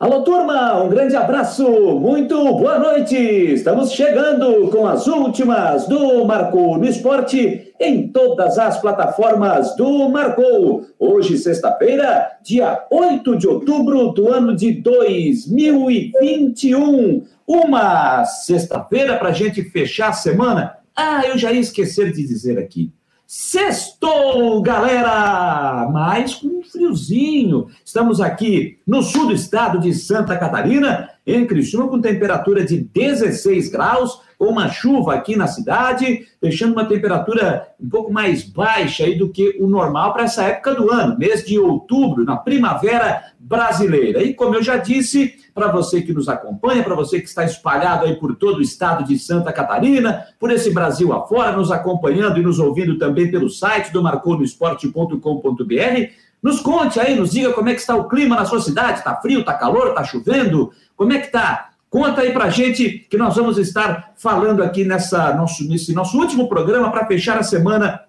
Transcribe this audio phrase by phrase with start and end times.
[0.00, 1.62] Alô, turma, um grande abraço,
[2.00, 3.14] muito boa noite!
[3.14, 10.84] Estamos chegando com as últimas do Marcou no Esporte em todas as plataformas do Marcou.
[10.98, 17.24] Hoje, sexta-feira, dia 8 de outubro do ano de 2021.
[17.46, 20.76] Uma sexta-feira para a gente fechar a semana.
[20.96, 22.92] Ah, eu já ia esquecer de dizer aqui.
[23.28, 25.88] Sextou, galera!
[25.88, 27.68] Mas com friozinho.
[27.84, 33.70] Estamos aqui no sul do estado de Santa Catarina, em Criciúma, com temperatura de 16
[33.70, 39.16] graus, com uma chuva aqui na cidade, deixando uma temperatura um pouco mais baixa aí
[39.16, 44.22] do que o normal para essa época do ano, mês de outubro, na primavera brasileira.
[44.22, 48.06] E como eu já disse, para você que nos acompanha, para você que está espalhado
[48.06, 52.42] aí por todo o estado de Santa Catarina, por esse Brasil afora, nos acompanhando e
[52.42, 56.10] nos ouvindo também pelo site do marconosport.com.br,
[56.44, 59.16] nos conte aí, nos diga como é que está o clima na sua cidade, está
[59.16, 61.70] frio, está calor, está chovendo, como é que está?
[61.88, 66.46] Conta aí pra gente que nós vamos estar falando aqui nessa nosso, nesse nosso último
[66.46, 68.02] programa para fechar a semana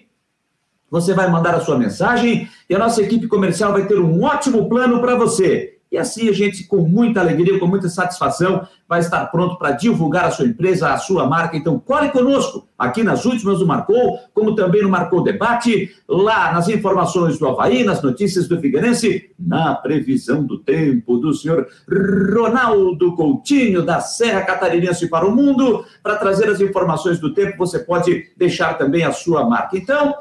[0.89, 4.69] Você vai mandar a sua mensagem e a nossa equipe comercial vai ter um ótimo
[4.69, 5.73] plano para você.
[5.93, 10.25] E assim a gente, com muita alegria, com muita satisfação, vai estar pronto para divulgar
[10.25, 11.55] a sua empresa, a sua marca.
[11.55, 16.67] Então, cole conosco aqui nas últimas do Marcou, como também no Marcou Debate, lá nas
[16.67, 23.85] informações do Havaí, nas notícias do Figueirense, na previsão do tempo do senhor Ronaldo Coutinho,
[23.85, 25.85] da Serra Catarinense para o Mundo.
[26.01, 29.77] Para trazer as informações do tempo, você pode deixar também a sua marca.
[29.77, 30.15] Então,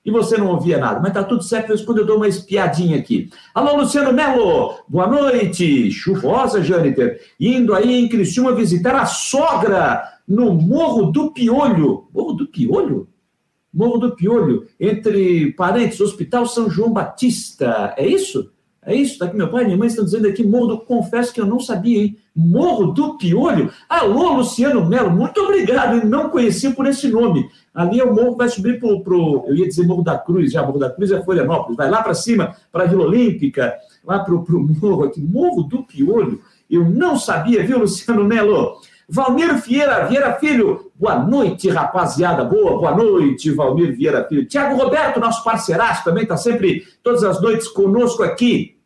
[0.06, 2.98] E você não ouvia nada, mas tá tudo certo, de quando eu dou uma espiadinha
[2.98, 3.30] aqui.
[3.56, 5.90] Alô, Luciano Melo, boa noite.
[5.92, 7.22] Chuvosa, Jâniter.
[7.40, 12.10] Indo aí em Criciúma visitar a sogra no Morro do Piolho.
[12.14, 13.08] Morro do Piolho?
[13.74, 17.94] Morro do Piolho, entre parentes, Hospital São João Batista.
[17.98, 18.52] É isso?
[18.86, 19.18] É isso?
[19.18, 20.80] Tá aqui meu pai e minha mãe estão dizendo aqui, Morro do...
[20.82, 22.18] Confesso que eu não sabia, hein?
[22.36, 23.72] Morro do Piolho?
[23.88, 26.06] Alô, Luciano Melo, muito obrigado, hein?
[26.06, 27.50] não conhecia por esse nome.
[27.74, 30.62] Ali é o morro vai subir para o, eu ia dizer Morro da Cruz, já
[30.62, 33.74] Morro da Cruz é Florianópolis, vai lá para cima, para a Vila Olímpica,
[34.06, 34.46] lá para o
[34.82, 36.40] morro aqui, Morro do Piolho.
[36.70, 38.78] Eu não sabia, viu, Luciano Melo?
[39.10, 44.46] Valmir Vieira, Vieira Filho, boa noite, rapaziada boa, boa noite, Valmir Vieira Filho.
[44.46, 48.78] Tiago Roberto, nosso parceiraço, também está sempre, todas as noites, conosco aqui.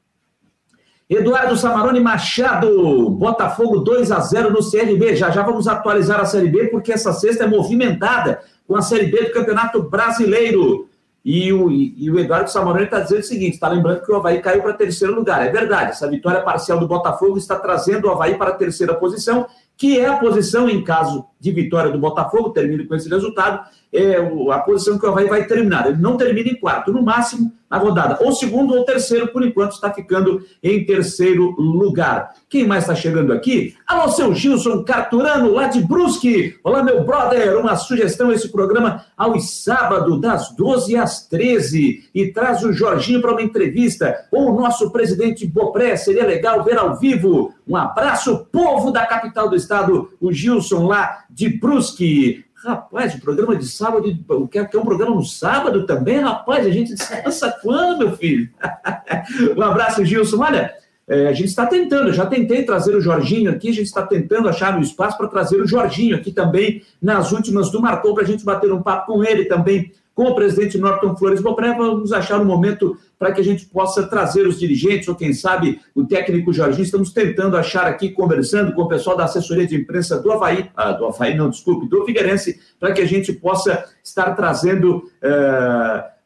[1.10, 5.16] Eduardo Samarone Machado, Botafogo 2 a 0 no CLB.
[5.16, 9.08] Já já vamos atualizar a Série B, porque essa sexta é movimentada com a Série
[9.08, 10.90] B do Campeonato Brasileiro.
[11.24, 14.40] E o, e o Eduardo Samarone está dizendo o seguinte: está lembrando que o Havaí
[14.42, 15.46] caiu para terceiro lugar.
[15.46, 19.46] É verdade, essa vitória parcial do Botafogo está trazendo o Havaí para a terceira posição
[19.78, 24.16] que é a posição, em caso de vitória do Botafogo, termine com esse resultado, é
[24.52, 25.88] a posição que o Havaí vai terminar.
[25.88, 29.74] Ele não termina em quarto, no máximo na rodada, ou segundo ou terceiro, por enquanto
[29.74, 32.34] está ficando em terceiro lugar.
[32.48, 33.76] Quem mais está chegando aqui?
[33.86, 36.58] Alô, seu Gilson Carturano, lá de Brusque.
[36.64, 42.64] Olá, meu brother, uma sugestão esse programa aos sábados, das 12 às 13, e traz
[42.64, 47.54] o Jorginho para uma entrevista, ou o nosso presidente Bopré, seria legal ver ao vivo.
[47.68, 52.47] Um abraço, povo da capital do estado, o Gilson lá de Brusque.
[52.64, 56.20] Rapaz, o programa de sábado, quer, quer um programa no sábado também?
[56.20, 58.50] Rapaz, a gente descansa quando, meu filho?
[59.56, 60.42] um abraço, Gilson.
[60.42, 60.74] Olha,
[61.08, 64.50] é, a gente está tentando, já tentei trazer o Jorginho aqui, a gente está tentando
[64.50, 68.28] achar um espaço para trazer o Jorginho aqui também nas últimas do Marcou, para a
[68.28, 72.42] gente bater um papo com ele também com o presidente Norton Flores Bopré, vamos achar
[72.42, 76.54] um momento para que a gente possa trazer os dirigentes, ou quem sabe o técnico
[76.54, 76.84] Jorginho.
[76.84, 80.92] Estamos tentando achar aqui, conversando com o pessoal da assessoria de imprensa do Havaí, ah,
[80.92, 85.04] do Havaí não, desculpe, do Figueirense, para que a gente possa estar trazendo.
[85.24, 86.18] Uh,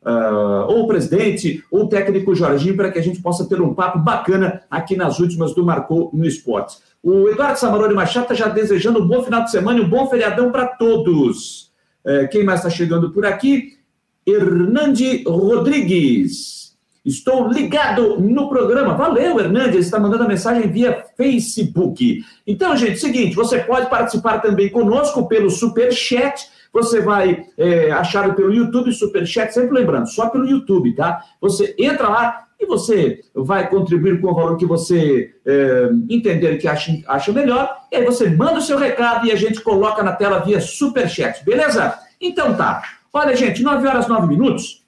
[0.68, 4.00] ou o presidente, ou o técnico Jorginho, para que a gente possa ter um papo
[4.00, 6.82] bacana aqui nas últimas do Marcou no Esportes.
[7.04, 10.10] O Eduardo Samarone Machado está já desejando um bom final de semana e um bom
[10.10, 11.72] feriadão para todos.
[12.04, 13.78] Uh, quem mais está chegando por aqui?
[14.26, 16.61] Hernande Rodrigues.
[17.04, 18.94] Estou ligado no programa.
[18.94, 22.24] Valeu, Hernandes, está mandando a mensagem via Facebook.
[22.46, 26.48] Então, gente, seguinte, você pode participar também conosco pelo Super Chat.
[26.72, 31.22] Você vai é, achar pelo YouTube Super Chat, sempre lembrando, só pelo YouTube, tá?
[31.42, 36.68] Você entra lá e você vai contribuir com o valor que você é, entender que
[36.68, 37.76] acha, acha melhor.
[37.92, 41.10] E aí você manda o seu recado e a gente coloca na tela via Super
[41.10, 41.98] Chat, beleza?
[42.22, 42.84] Então tá.
[43.12, 44.81] Olha, gente, 9 horas 9 minutos.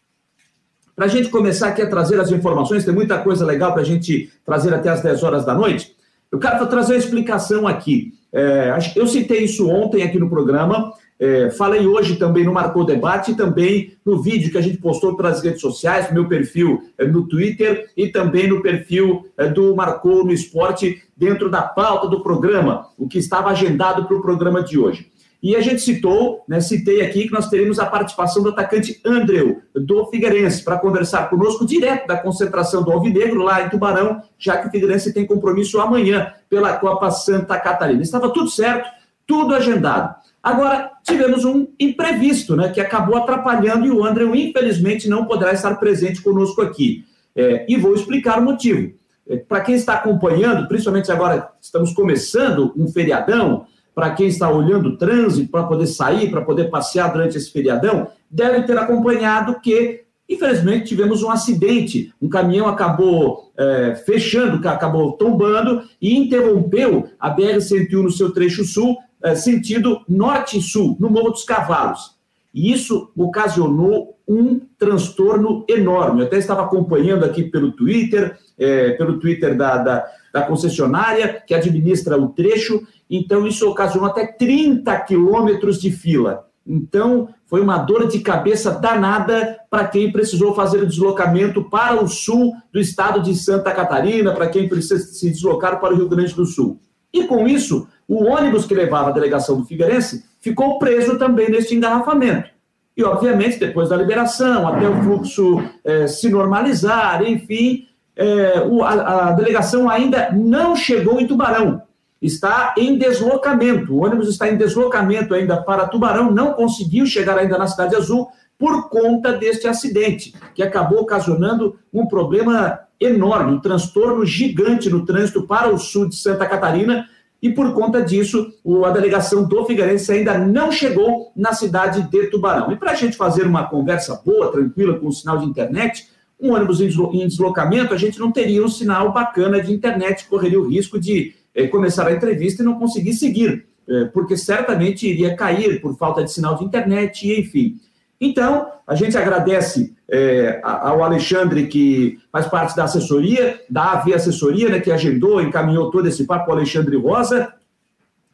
[0.95, 3.85] Para a gente começar aqui a trazer as informações, tem muita coisa legal para a
[3.85, 5.95] gente trazer até as 10 horas da noite.
[6.31, 8.13] Eu quero trazer a explicação aqui.
[8.31, 13.31] É, eu citei isso ontem aqui no programa, é, falei hoje também no Marcou Debate
[13.31, 16.81] e também no vídeo que a gente postou para as redes sociais, no meu perfil
[16.97, 22.07] é, no Twitter e também no perfil é, do Marcou no Esporte, dentro da pauta
[22.07, 25.12] do programa, o que estava agendado para o programa de hoje.
[25.43, 29.61] E a gente citou, né, citei aqui que nós teremos a participação do atacante Andreu,
[29.75, 34.69] do Figueirense, para conversar conosco direto da concentração do Alvinegro lá em Tubarão, já que
[34.69, 38.01] o Figueirense tem compromisso amanhã pela Copa Santa Catarina.
[38.01, 38.89] Estava tudo certo,
[39.27, 40.15] tudo agendado.
[40.41, 45.75] Agora, tivemos um imprevisto, né, que acabou atrapalhando e o Andreu, infelizmente, não poderá estar
[45.75, 47.03] presente conosco aqui.
[47.35, 48.93] É, e vou explicar o motivo.
[49.27, 54.89] É, para quem está acompanhando, principalmente agora estamos começando um feriadão, para quem está olhando
[54.89, 60.01] o trânsito para poder sair, para poder passear durante esse feriadão, deve ter acompanhado que,
[60.27, 62.13] infelizmente, tivemos um acidente.
[62.21, 68.97] Um caminhão acabou é, fechando, acabou tombando e interrompeu a BR-101 no seu trecho sul,
[69.23, 72.15] é, sentido norte-sul, no Morro dos Cavalos.
[72.53, 76.21] E isso ocasionou um transtorno enorme.
[76.21, 81.53] Eu até estava acompanhando aqui pelo Twitter, é, pelo Twitter da, da, da concessionária que
[81.53, 86.47] administra o trecho, então isso ocasionou até 30 quilômetros de fila.
[86.65, 92.07] Então, foi uma dor de cabeça danada para quem precisou fazer o deslocamento para o
[92.07, 96.33] sul do estado de Santa Catarina, para quem precisa se deslocar para o Rio Grande
[96.33, 96.79] do Sul.
[97.13, 101.75] E com isso, o ônibus que levava a delegação do Figueirense ficou preso também neste
[101.75, 102.49] engarrafamento.
[102.95, 109.29] E, obviamente, depois da liberação, até o fluxo é, se normalizar, enfim, é, o, a,
[109.29, 111.81] a, delegação ainda não chegou em Tubarão.
[112.21, 113.93] Está em deslocamento.
[113.93, 118.27] O ônibus está em deslocamento ainda para Tubarão, não conseguiu chegar ainda na Cidade Azul
[118.57, 125.45] por conta deste acidente, que acabou ocasionando um problema enorme, um transtorno gigante no trânsito
[125.45, 127.05] para o sul de Santa Catarina,
[127.41, 128.53] e por conta disso,
[128.85, 132.71] a delegação do Figueirense ainda não chegou na cidade de Tubarão.
[132.71, 136.07] E para a gente fazer uma conversa boa, tranquila, com o sinal de internet,
[136.39, 140.67] um ônibus em deslocamento, a gente não teria um sinal bacana de internet, correria o
[140.67, 145.79] risco de eh, começar a entrevista e não conseguir seguir, eh, porque certamente iria cair
[145.81, 147.79] por falta de sinal de internet, e enfim.
[148.19, 154.69] Então, a gente agradece é, ao Alexandre, que faz parte da assessoria, da AV Assessoria,
[154.69, 157.53] né, que agendou, encaminhou todo esse papo, o Alexandre Rosa,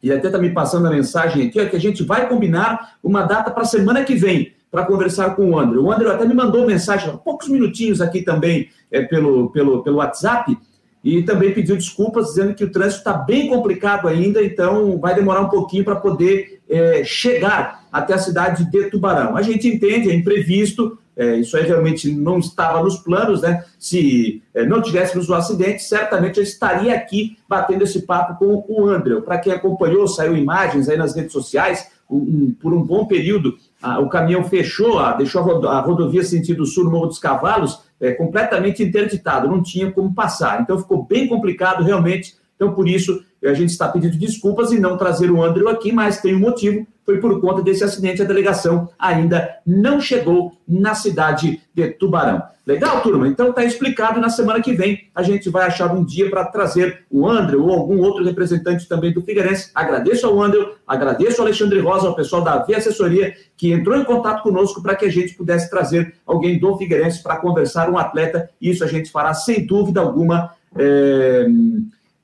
[0.02, 3.22] e até está me passando a mensagem aqui, ó, que a gente vai combinar uma
[3.22, 5.78] data para a semana que vem, para conversar com o André.
[5.78, 10.56] O André até me mandou mensagem, poucos minutinhos aqui também, é, pelo, pelo, pelo WhatsApp,
[11.02, 15.40] e também pediu desculpas, dizendo que o trânsito está bem complicado ainda, então vai demorar
[15.40, 19.36] um pouquinho para poder é, chegar até a cidade de Tubarão.
[19.36, 23.64] A gente entende, é imprevisto, é, isso aí realmente não estava nos planos, né?
[23.78, 28.86] Se é, não tivéssemos o acidente, certamente eu estaria aqui batendo esse papo com o
[28.86, 29.20] André.
[29.22, 33.56] Para quem acompanhou, saiu imagens aí nas redes sociais, um, por um bom período,
[34.00, 39.62] o caminhão fechou, deixou a rodovia sentido sul Morro dos Cavalos é, completamente interditado, não
[39.62, 40.60] tinha como passar.
[40.60, 42.39] Então ficou bem complicado realmente.
[42.60, 46.20] Então, por isso, a gente está pedindo desculpas e não trazer o Andrew aqui, mas
[46.20, 51.58] tem um motivo, foi por conta desse acidente, a delegação ainda não chegou na cidade
[51.74, 52.42] de Tubarão.
[52.66, 53.26] Legal, turma?
[53.26, 54.20] Então está explicado.
[54.20, 57.70] Na semana que vem a gente vai achar um dia para trazer o André ou
[57.70, 59.70] algum outro representante também do Figueirense.
[59.74, 64.04] Agradeço ao André, agradeço ao Alexandre Rosa, ao pessoal da V Assessoria, que entrou em
[64.04, 68.50] contato conosco para que a gente pudesse trazer alguém do Figueirense para conversar, um atleta.
[68.60, 70.52] Isso a gente fará sem dúvida alguma.
[70.76, 71.46] É,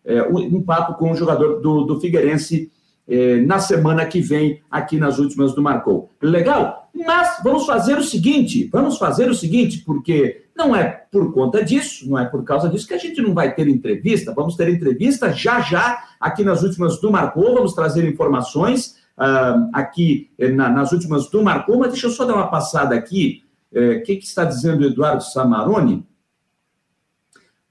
[0.07, 2.71] é, um papo com o jogador do, do Figueirense
[3.09, 6.11] eh, na semana que vem, aqui nas últimas do Marcou.
[6.21, 6.91] Legal?
[6.93, 12.09] Mas vamos fazer o seguinte: vamos fazer o seguinte, porque não é por conta disso,
[12.09, 14.35] não é por causa disso que a gente não vai ter entrevista.
[14.35, 17.55] Vamos ter entrevista já já aqui nas últimas do Marcou.
[17.55, 21.79] Vamos trazer informações uh, aqui eh, na, nas últimas do Marcou.
[21.79, 23.45] Mas deixa eu só dar uma passada aqui.
[23.73, 26.05] O eh, que, que está dizendo o Eduardo Samarone?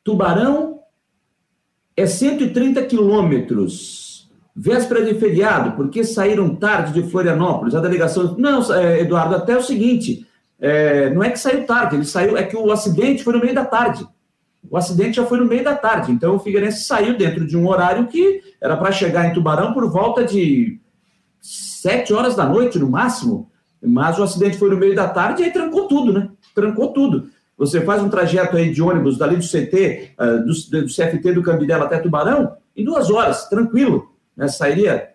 [0.02, 0.75] Tubarão
[1.98, 4.06] é 130 quilômetros
[4.58, 7.76] Véspera de feriado, porque saíram tarde de Florianópolis?
[7.76, 8.38] A delegação.
[8.38, 10.26] Não, é, Eduardo, até o seguinte:
[10.58, 13.54] é, não é que saiu tarde, ele saiu, é que o acidente foi no meio
[13.54, 14.08] da tarde.
[14.72, 17.68] O acidente já foi no meio da tarde, então o Figueirense saiu dentro de um
[17.68, 20.80] horário que era para chegar em Tubarão por volta de
[21.42, 23.52] sete horas da noite, no máximo.
[23.84, 26.30] Mas o acidente foi no meio da tarde e aí trancou tudo, né?
[26.56, 27.28] Trancou tudo.
[27.58, 31.86] Você faz um trajeto aí de ônibus dali do CT, ah, do, CFT do Cambidela
[31.86, 35.10] até Tubarão, em duas horas, tranquilo né, sairia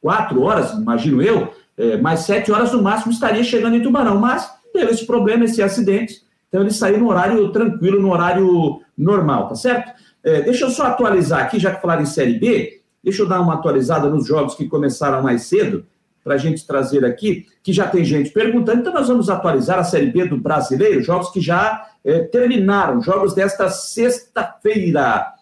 [0.00, 4.18] quatro horas, imagino eu, é, mais sete horas no máximo estaria chegando em Tubarão.
[4.18, 9.48] Mas teve esse problema, esse acidente, então ele saiu no horário tranquilo, no horário normal,
[9.48, 9.92] tá certo?
[10.22, 13.40] É, deixa eu só atualizar aqui, já que falaram em Série B, deixa eu dar
[13.40, 15.84] uma atualizada nos jogos que começaram mais cedo,
[16.24, 19.84] para a gente trazer aqui, que já tem gente perguntando, então nós vamos atualizar a
[19.84, 25.32] Série B do Brasileiro, jogos que já é, terminaram, jogos desta sexta-feira.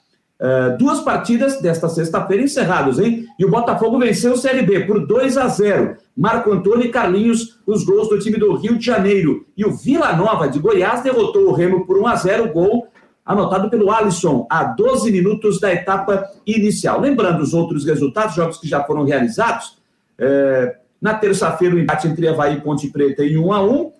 [0.40, 3.28] Uh, duas partidas desta sexta-feira encerradas, hein?
[3.38, 5.96] E o Botafogo venceu o Série B por 2 a 0.
[6.16, 9.46] Marco Antônio e Carlinhos, os gols do time do Rio de Janeiro.
[9.56, 12.88] E o Vila Nova de Goiás derrotou o Remo por 1 a 0, gol
[13.24, 17.00] anotado pelo Alisson, a 12 minutos da etapa inicial.
[17.00, 19.80] Lembrando os outros resultados, jogos que já foram realizados.
[20.22, 23.92] É, na terça-feira, o empate entre Havaí e Ponte Preta em 1 a 1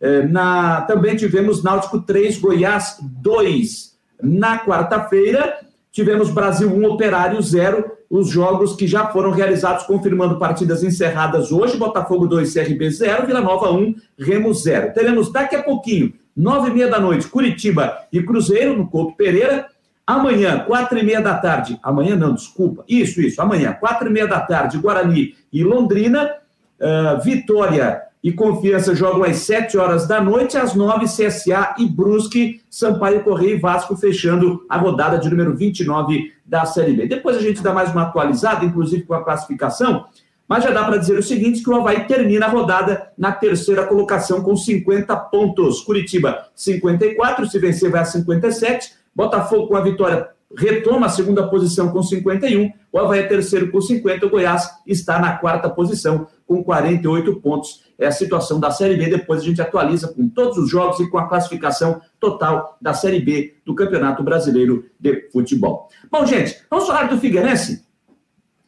[0.00, 3.98] é, na, Também tivemos Náutico 3, Goiás 2.
[4.22, 5.58] Na quarta-feira,
[5.92, 11.76] Tivemos Brasil 1, Operário 0, os jogos que já foram realizados, confirmando partidas encerradas hoje:
[11.76, 14.92] Botafogo 2, CRB 0, Vila Nova 1, Remo 0.
[14.92, 19.66] Teremos daqui a pouquinho, nove e meia da noite, Curitiba e Cruzeiro, no Couto Pereira.
[20.10, 24.26] Amanhã, quatro e meia da tarde, amanhã não, desculpa, isso, isso, amanhã, quatro e meia
[24.26, 26.32] da tarde, Guarani e Londrina,
[26.80, 32.60] uh, Vitória e Confiança jogam às 7 horas da noite, às 9 CSA e Brusque,
[32.68, 37.06] Sampaio Correia e Vasco fechando a rodada de número 29 da Série B.
[37.06, 40.06] Depois a gente dá mais uma atualizada, inclusive com a classificação,
[40.48, 43.86] mas já dá para dizer o seguinte, que o Havaí termina a rodada na terceira
[43.86, 45.82] colocação com 50 pontos.
[45.82, 48.98] Curitiba, 54, se vencer vai a 57.
[49.14, 53.80] Botafogo com a vitória retoma a segunda posição com 51, o Havaí é terceiro com
[53.80, 57.84] 50, o Goiás está na quarta posição com 48 pontos.
[57.96, 61.08] É a situação da Série B, depois a gente atualiza com todos os jogos e
[61.08, 65.88] com a classificação total da Série B do Campeonato Brasileiro de Futebol.
[66.10, 67.84] Bom, gente, vamos falar do Figueirense?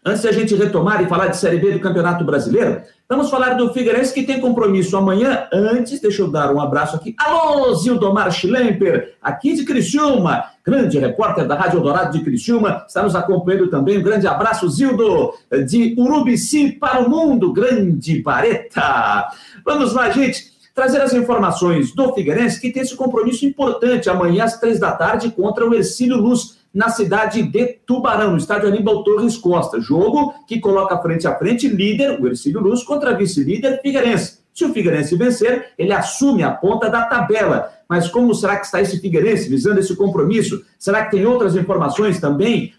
[0.04, 2.82] Antes de a gente retomar e falar de Série B do Campeonato Brasileiro,
[3.12, 5.46] vamos falar do Figueirense que tem compromisso amanhã.
[5.52, 7.14] Antes, deixa eu dar um abraço aqui.
[7.18, 13.14] Alô, Zildomar Schlemper, aqui de Criciúma, grande repórter da Rádio Dourado de Criciúma, está nos
[13.14, 13.98] acompanhando também.
[13.98, 15.34] Um grande abraço, Zildo,
[15.66, 19.28] de Urubici para o mundo, grande pareta.
[19.62, 24.58] Vamos lá, gente trazer as informações do Figueirense, que tem esse compromisso importante amanhã às
[24.58, 29.36] três da tarde contra o Ercílio Luz na cidade de Tubarão, no estádio Aníbal Torres
[29.36, 29.80] Costa.
[29.80, 34.42] Jogo que coloca frente a frente líder, o Ercílio Luz, contra vice-líder Figueirense.
[34.54, 37.72] Se o Figueirense vencer, ele assume a ponta da tabela.
[37.88, 40.62] Mas como será que está esse Figueirense visando esse compromisso?
[40.78, 42.72] Será que tem outras informações também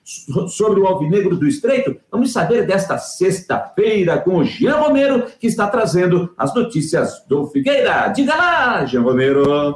[0.48, 1.96] sobre o Alvinegro do Estreito?
[2.12, 8.08] Vamos saber desta sexta-feira com o Jean Romero, que está trazendo as notícias do Figueira.
[8.10, 9.76] Diga lá, Jean Romero.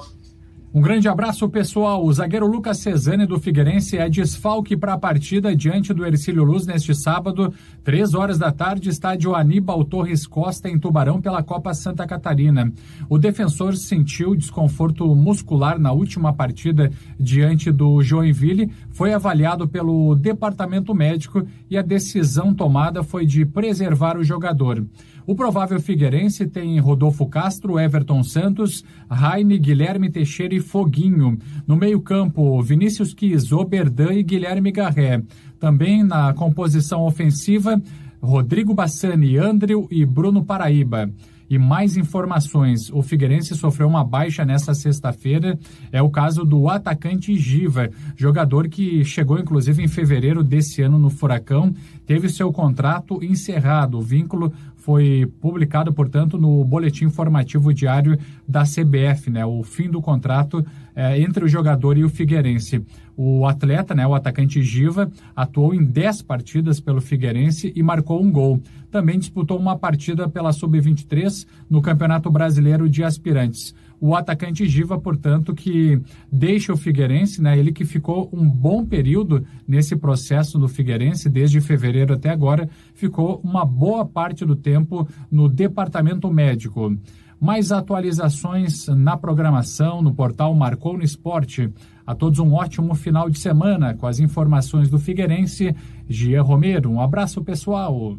[0.74, 2.04] Um grande abraço, pessoal.
[2.04, 6.68] O zagueiro Lucas Cesani do Figueirense é desfalque para a partida diante do Ercílio Luz
[6.68, 7.54] neste sábado,
[7.86, 12.72] três horas da tarde, estádio Aníbal Torres Costa, em Tubarão, pela Copa Santa Catarina.
[13.10, 20.94] O defensor sentiu desconforto muscular na última partida diante do Joinville, foi avaliado pelo departamento
[20.94, 24.86] médico e a decisão tomada foi de preservar o jogador.
[25.28, 28.82] O provável Figueirense tem Rodolfo Castro, Everton Santos,
[29.12, 31.38] Raine, Guilherme Teixeira e Foguinho.
[31.68, 35.22] No meio-campo, Vinícius Quis, Oberdan e Guilherme Garré.
[35.60, 37.82] Também na composição ofensiva,
[38.22, 41.12] Rodrigo Bassani, Andrew e Bruno Paraíba.
[41.50, 45.58] E mais informações: o Figueirense sofreu uma baixa nesta sexta-feira.
[45.92, 51.10] É o caso do atacante Giva, jogador que chegou inclusive em fevereiro desse ano no
[51.10, 51.74] Furacão,
[52.06, 53.98] teve seu contrato encerrado.
[53.98, 54.52] O vínculo
[54.88, 59.46] foi publicado, portanto, no boletim informativo diário da CBF, né?
[59.46, 60.66] O fim do contrato
[60.98, 62.84] é, entre o jogador e o Figueirense.
[63.16, 68.32] O atleta, né, o atacante Giva, atuou em 10 partidas pelo Figueirense e marcou um
[68.32, 68.60] gol.
[68.90, 75.54] Também disputou uma partida pela Sub-23 no Campeonato Brasileiro de Aspirantes o atacante Giva, portanto,
[75.54, 76.00] que
[76.32, 77.58] deixa o Figueirense, né?
[77.58, 83.42] Ele que ficou um bom período nesse processo do Figueirense, desde fevereiro até agora, ficou
[83.44, 86.96] uma boa parte do tempo no departamento médico.
[87.40, 91.72] Mais atualizações na programação no portal Marcou no Esporte.
[92.06, 95.76] A todos um ótimo final de semana com as informações do Figueirense.
[96.08, 98.18] Gia Romero, um abraço pessoal.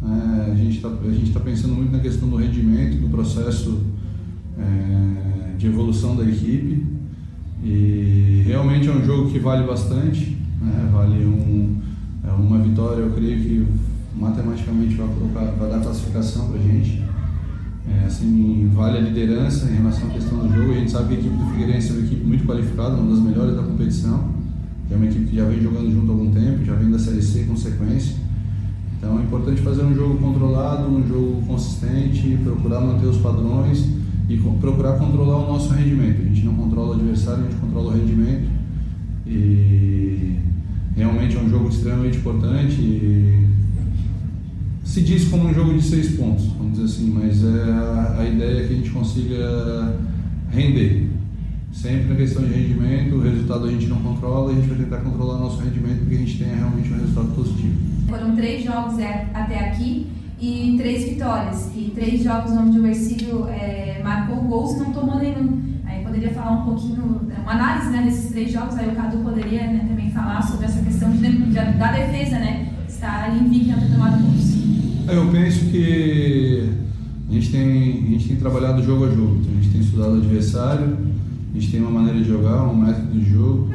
[0.02, 3.82] É, a gente está tá pensando muito na questão do rendimento, do processo
[4.58, 6.86] é, de evolução da equipe.
[7.64, 10.38] E realmente é um jogo que vale bastante.
[10.62, 10.90] Né?
[10.92, 11.82] Vale um,
[12.24, 13.68] é uma vitória, eu creio que
[14.16, 17.05] matematicamente vai, colocar, vai dar classificação para a gente.
[17.88, 20.72] É, assim, vale a liderança em relação à questão do jogo.
[20.72, 23.24] A gente sabe que a equipe do Figueirense é uma equipe muito qualificada, uma das
[23.24, 24.30] melhores da competição.
[24.90, 27.22] É uma equipe que já vem jogando junto há algum tempo, já vem da Série
[27.22, 28.16] C com sequência.
[28.98, 33.88] Então é importante fazer um jogo controlado, um jogo consistente, procurar manter os padrões
[34.28, 36.22] e procurar controlar o nosso rendimento.
[36.22, 38.50] A gente não controla o adversário, a gente controla o rendimento.
[39.28, 40.40] E
[40.96, 42.82] realmente é um jogo extremamente importante.
[42.82, 43.48] E
[44.86, 48.64] se diz como um jogo de seis pontos, vamos dizer assim, mas é a, ideia
[48.64, 49.98] é que a gente consiga
[50.52, 51.10] render.
[51.74, 54.78] sempre na questão de rendimento, o resultado a gente não controla e a gente vai
[54.78, 57.74] tentar controlar nosso rendimento para que a gente tenha realmente um resultado positivo.
[58.08, 60.08] Foram três jogos é, até aqui
[60.40, 61.72] e três vitórias.
[61.76, 65.62] E três jogos onde o Ercílio é, marcou gols e não tomou nenhum.
[65.86, 69.66] Aí poderia falar um pouquinho, uma análise né, desses três jogos, aí o Cadu poderia
[69.66, 72.72] né, também falar sobre essa questão de, de, da defesa, né?
[72.88, 74.65] Estar não ter tomado gols.
[75.08, 76.68] Eu penso que
[77.30, 80.14] a gente, tem, a gente tem trabalhado jogo a jogo, então a gente tem estudado
[80.14, 80.98] o adversário,
[81.52, 83.70] a gente tem uma maneira de jogar, um método de jogo.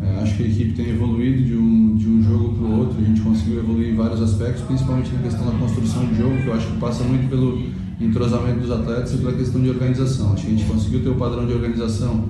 [0.00, 2.96] É, acho que a equipe tem evoluído de um, de um jogo para o outro,
[3.00, 6.46] a gente conseguiu evoluir em vários aspectos, principalmente na questão da construção de jogo, que
[6.48, 7.62] eu acho que passa muito pelo
[8.00, 10.32] entrosamento dos atletas e pela questão de organização.
[10.32, 12.24] Acho que a gente conseguiu ter o padrão de organização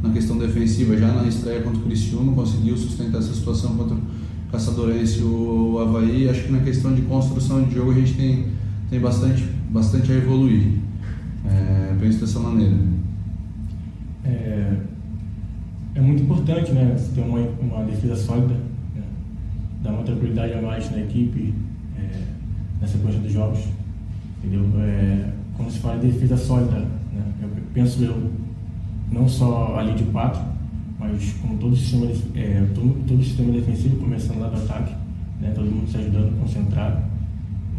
[0.00, 4.00] na questão defensiva já na estreia contra o Criciúma, conseguiu sustentar essa situação contra o
[4.52, 6.28] Caçadorense e o Havaí.
[6.28, 8.48] Acho que na questão de construção de jogo a gente tem,
[8.90, 10.74] tem bastante, bastante a evoluir.
[11.46, 12.76] É, penso dessa maneira.
[14.24, 14.76] É,
[15.94, 18.54] é muito importante né, ter uma, uma defesa sólida,
[18.94, 19.02] né,
[19.82, 21.54] dar uma tranquilidade a mais na equipe,
[21.98, 22.22] é,
[22.80, 23.60] na sequência dos jogos.
[24.38, 24.68] Entendeu?
[24.80, 28.30] É, quando se fala de defesa sólida, né, eu penso eu,
[29.10, 30.51] não só a linha de quatro,
[31.02, 34.94] mas como todo sistema, é, todo, todo sistema defensivo, começando lá do ataque,
[35.40, 37.02] né, todo mundo se ajudando, concentrado.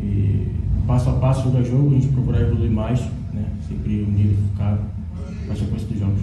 [0.01, 0.47] E
[0.85, 2.99] passo a passo, jogo jogo, a gente procurar evoluir mais,
[3.33, 4.81] né, sempre unido focado
[5.45, 6.21] para a sequência dos jogos.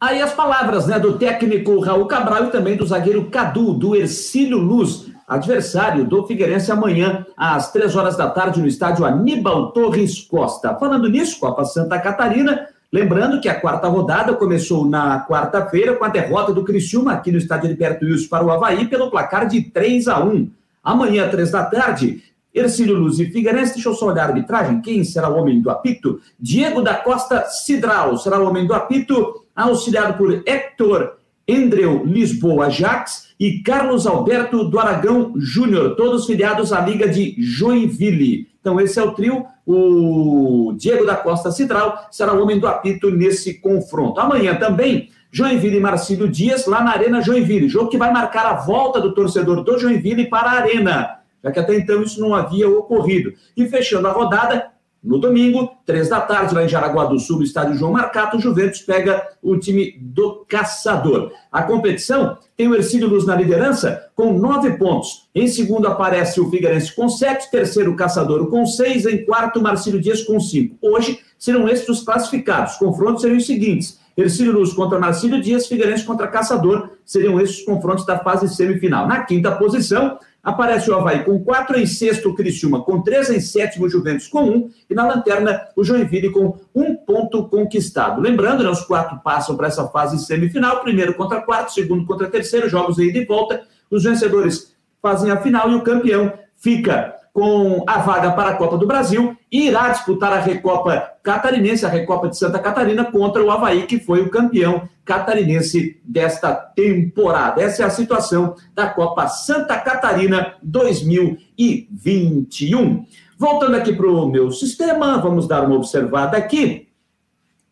[0.00, 4.56] Aí as palavras né, do técnico Raul Cabral e também do zagueiro Cadu, do Ercílio
[4.56, 10.74] Luz, adversário do Figueirense amanhã, às três horas da tarde, no estádio Aníbal Torres Costa.
[10.76, 16.08] Falando nisso, Copa Santa Catarina, lembrando que a quarta rodada começou na quarta-feira com a
[16.08, 20.08] derrota do Criciúma aqui no estádio Liberto Wilson para o Havaí pelo placar de 3
[20.08, 20.50] a 1.
[20.82, 22.22] Amanhã, três da tarde,
[22.54, 25.70] Ercílio Luz e Figueirense, deixa eu só olhar a arbitragem, quem será o homem do
[25.70, 26.20] apito?
[26.38, 33.30] Diego da Costa Cidral será o homem do apito, auxiliado por Hector Endreu Lisboa Jax
[33.38, 38.49] e Carlos Alberto do Aragão Júnior, todos filiados à Liga de Joinville.
[38.60, 43.10] Então esse é o trio, o Diego da Costa Cidral será o homem do apito
[43.10, 44.20] nesse confronto.
[44.20, 48.54] Amanhã também, Joinville e Marcílio Dias lá na Arena Joinville, jogo que vai marcar a
[48.54, 52.68] volta do torcedor do Joinville para a Arena já que até então isso não havia
[52.68, 53.32] ocorrido.
[53.56, 54.68] E fechando a rodada,
[55.02, 58.40] no domingo, três da tarde, lá em Jaraguá do Sul, no estádio João Marcato, o
[58.40, 61.32] Juventus pega o time do Caçador.
[61.50, 65.28] A competição tem o Ercílio Luz na liderança com nove pontos.
[65.34, 69.62] Em segundo aparece o Figueirense com sete, terceiro o Caçador com seis, em quarto o
[69.62, 70.76] Marcílio Dias com cinco.
[70.82, 72.74] Hoje serão estes os classificados.
[72.74, 73.98] Os confrontos seriam os seguintes.
[74.14, 79.08] Ercílio Luz contra Marcílio Dias, Figueirense contra Caçador, seriam esses os confrontos da fase semifinal.
[79.08, 83.40] Na quinta posição, Aparece o Havaí com 4 em sexto, o Criciúma com 3 em
[83.40, 88.20] sétimo, o Juventus com 1, um, e na lanterna o Joinville com um ponto conquistado.
[88.20, 92.68] Lembrando, né, os quatro passam para essa fase semifinal, primeiro contra quarto, segundo contra terceiro,
[92.68, 93.62] jogos de ida e volta.
[93.90, 98.76] Os vencedores fazem a final e o campeão fica com a vaga para a Copa
[98.76, 103.50] do Brasil e irá disputar a Recopa Catarinense, a Recopa de Santa Catarina, contra o
[103.50, 107.60] Havaí, que foi o campeão catarinense desta temporada.
[107.62, 113.04] Essa é a situação da Copa Santa Catarina 2021.
[113.36, 116.88] Voltando aqui para o meu sistema, vamos dar uma observada aqui.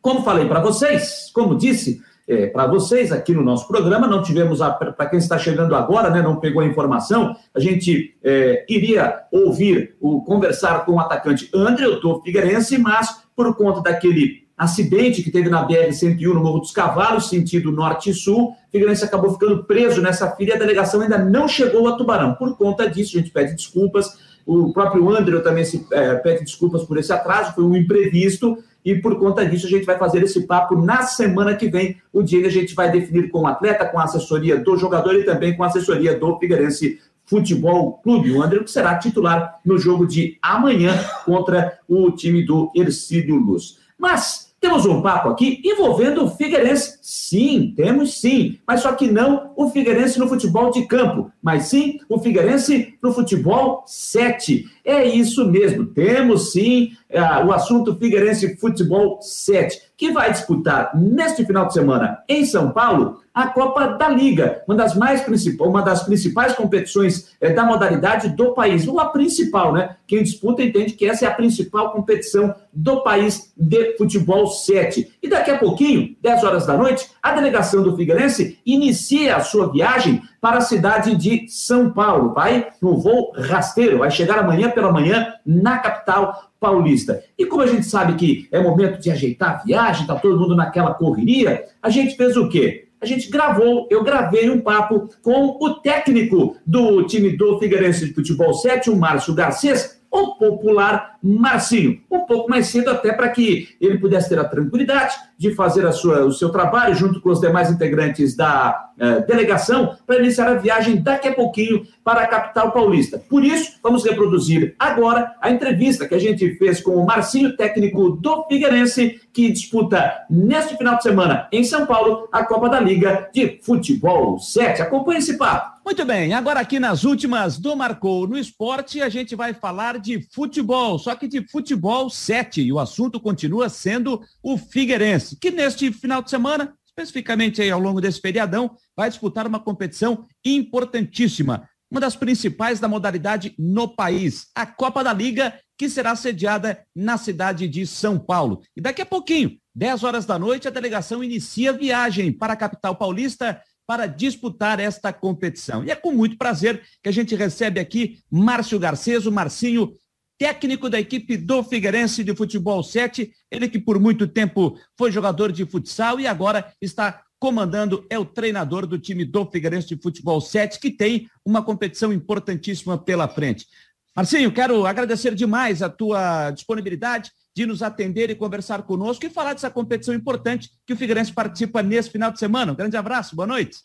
[0.01, 4.07] Como falei para vocês, como disse, é, para vocês aqui no nosso programa.
[4.07, 8.67] Não tivemos, para quem está chegando agora, né, não pegou a informação, a gente é,
[8.69, 15.23] iria ouvir, o, conversar com o atacante André Otto Figueirense, mas por conta daquele acidente
[15.23, 19.65] que teve na BR-101 no Morro dos Cavalos, sentido norte e sul, Figueirense acabou ficando
[19.65, 22.35] preso nessa filha a delegação ainda não chegou a Tubarão.
[22.35, 24.19] Por conta disso, a gente pede desculpas.
[24.45, 29.03] O próprio André também se, é, pede desculpas por esse atraso, foi um imprevisto e
[29.03, 32.41] por conta disso a gente vai fazer esse papo na semana que vem, o dia
[32.41, 35.55] que a gente vai definir com o atleta, com a assessoria do jogador e também
[35.55, 38.33] com a assessoria do Figueirense Futebol Clube.
[38.33, 43.79] O André que será titular no jogo de amanhã contra o time do Ercílio Luz.
[43.99, 46.99] Mas temos um papo aqui envolvendo o Figueirense.
[47.03, 48.59] Sim, temos sim.
[48.67, 53.11] Mas só que não o Figueirense no futebol de campo, mas sim o Figueirense no
[53.11, 54.67] futebol 7.
[54.85, 55.87] É isso mesmo.
[55.87, 62.19] Temos sim uh, o assunto Figueirense Futebol 7, que vai disputar neste final de semana
[62.29, 67.37] em São Paulo a Copa da Liga, uma das mais principais, uma das principais competições
[67.41, 69.97] é, da modalidade do país, ou a principal, né?
[70.09, 75.19] Quem disputa entende que essa é a principal competição do país de futebol 7.
[75.23, 79.71] E daqui a pouquinho, 10 horas da noite, a delegação do Figueirense inicia a sua
[79.71, 82.33] viagem para a cidade de São Paulo.
[82.33, 87.23] Vai no voo rasteiro, vai chegar amanhã pela manhã na capital paulista.
[87.39, 90.57] E como a gente sabe que é momento de ajeitar a viagem, tá todo mundo
[90.57, 92.89] naquela correria, a gente fez o quê?
[93.01, 98.15] a gente gravou, eu gravei um papo com o técnico do time do Figueirense de
[98.15, 102.01] Futebol 7, o Márcio Garcês, o popular Marcinho.
[102.11, 105.93] Um pouco mais cedo, até para que ele pudesse ter a tranquilidade de fazer a
[105.93, 110.55] sua, o seu trabalho junto com os demais integrantes da eh, delegação para iniciar a
[110.55, 113.19] viagem daqui a pouquinho para a capital paulista.
[113.19, 118.11] Por isso, vamos reproduzir agora a entrevista que a gente fez com o Marcinho, técnico
[118.11, 123.29] do Figueirense, que disputa neste final de semana em São Paulo a Copa da Liga
[123.33, 124.83] de Futebol 7.
[124.83, 125.78] Acompanhe esse papo.
[125.89, 130.21] Muito bem, agora aqui nas últimas do Marcou no Esporte, a gente vai falar de
[130.35, 135.91] futebol, só que de futebol 7, e o assunto continua sendo o Figueirense, que neste
[135.91, 142.03] final de semana, especificamente aí ao longo desse feriadão, vai disputar uma competição importantíssima, uma
[142.03, 147.67] das principais da modalidade no país, a Copa da Liga, que será sediada na cidade
[147.67, 148.61] de São Paulo.
[148.77, 152.95] E daqui a pouquinho, 10 horas da noite, a delegação inicia viagem para a capital
[152.95, 155.83] paulista para disputar esta competição.
[155.83, 159.95] E é com muito prazer que a gente recebe aqui Márcio Garcês, o Marcinho,
[160.39, 165.51] técnico da equipe do Figueirense de Futebol 7, ele que por muito tempo foi jogador
[165.51, 170.39] de futsal e agora está comandando, é o treinador do time do Figueirense de Futebol
[170.39, 173.67] 7, que tem uma competição importantíssima pela frente.
[174.15, 179.53] Marcinho, quero agradecer demais a tua disponibilidade de nos atender e conversar conosco e falar
[179.53, 182.71] dessa competição importante que o Figueirense participa nesse final de semana.
[182.71, 183.81] Um grande abraço, boa noite.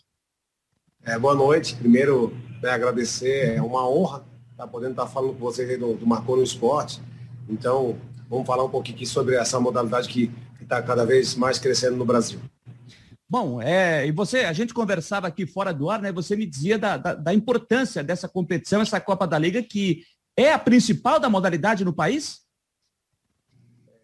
[1.03, 1.75] É, boa noite.
[1.77, 6.37] Primeiro, né, agradecer, é uma honra estar podendo estar falando com vocês do, do Marcou
[6.37, 7.01] no Esporte.
[7.49, 7.97] Então,
[8.29, 10.31] vamos falar um pouquinho aqui sobre essa modalidade que
[10.61, 12.39] está cada vez mais crescendo no Brasil.
[13.27, 16.11] Bom, é, e você, a gente conversava aqui fora do ar, né?
[16.11, 20.03] Você me dizia da, da, da importância dessa competição, essa Copa da Liga, que
[20.37, 22.42] é a principal da modalidade no país?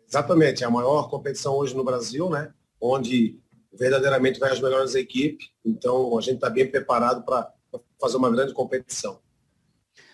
[0.10, 2.52] Exatamente, é a maior competição hoje no Brasil, né?
[2.82, 3.40] Onde
[3.72, 5.50] verdadeiramente vai as melhores equipes.
[5.64, 7.54] Então a gente está bem preparado para
[8.02, 9.20] fazer uma grande competição.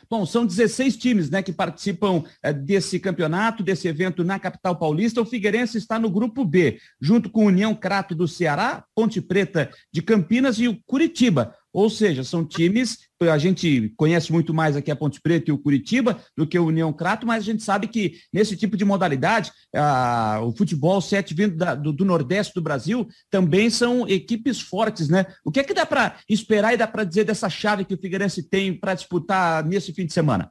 [0.09, 5.21] Bom, são 16 times né, que participam é, desse campeonato, desse evento na capital paulista.
[5.21, 10.03] O Figueirense está no grupo B, junto com União Crato do Ceará, Ponte Preta de
[10.03, 11.55] Campinas e o Curitiba.
[11.75, 15.57] Ou seja, são times, a gente conhece muito mais aqui a Ponte Preta e o
[15.57, 19.51] Curitiba do que o União Crato, mas a gente sabe que nesse tipo de modalidade,
[19.75, 25.09] a, o futebol sete vindo da, do, do, Nordeste do Brasil também são equipes fortes,
[25.09, 25.25] né?
[25.43, 27.99] O que é que dá para esperar e dá para dizer dessa chave que o
[27.99, 30.49] Figueirense tem para disputar nesse fim de semana?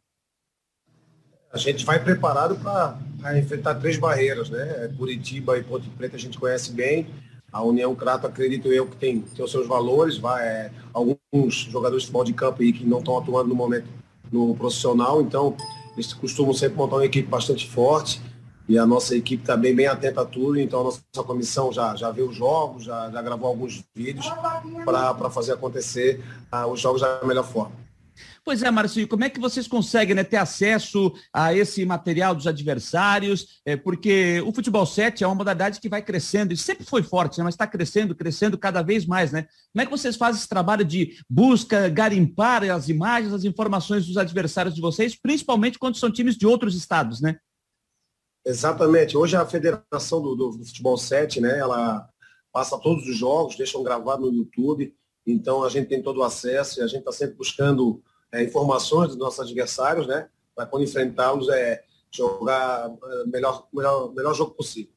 [1.50, 4.92] A gente vai preparado para enfrentar três barreiras, né?
[4.98, 7.06] Curitiba e Ponte Preta a gente conhece bem
[7.54, 10.18] a União Crato, acredito eu, que tem, tem os seus valores.
[10.18, 13.86] Vai, é, alguns jogadores de futebol de campo aí que não estão atuando no momento
[14.32, 15.56] no profissional, então
[15.92, 18.20] eles costumam sempre montar uma equipe bastante forte.
[18.68, 21.94] E a nossa equipe está bem, bem atenta a tudo, então a nossa comissão já,
[21.94, 24.26] já vê os jogos, já, já gravou alguns vídeos
[24.84, 27.83] para fazer acontecer uh, os jogos da melhor forma.
[28.44, 32.46] Pois é, Marcinho, como é que vocês conseguem né, ter acesso a esse material dos
[32.46, 33.62] adversários?
[33.64, 37.38] É, porque o futebol 7 é uma modalidade que vai crescendo, e sempre foi forte,
[37.38, 39.48] né, mas está crescendo, crescendo cada vez mais, né?
[39.72, 44.18] Como é que vocês fazem esse trabalho de busca, garimpar as imagens, as informações dos
[44.18, 47.38] adversários de vocês, principalmente quando são times de outros estados, né?
[48.44, 49.16] Exatamente.
[49.16, 52.06] Hoje a Federação do, do, do Futebol 7, né, ela
[52.52, 54.94] passa todos os jogos, deixam gravado no YouTube,
[55.26, 58.02] então a gente tem todo o acesso e a gente está sempre buscando
[58.34, 60.28] é, informações dos nossos adversários, né?
[60.54, 64.92] Para quando enfrentá-los é jogar é, melhor, melhor, melhor jogo possível.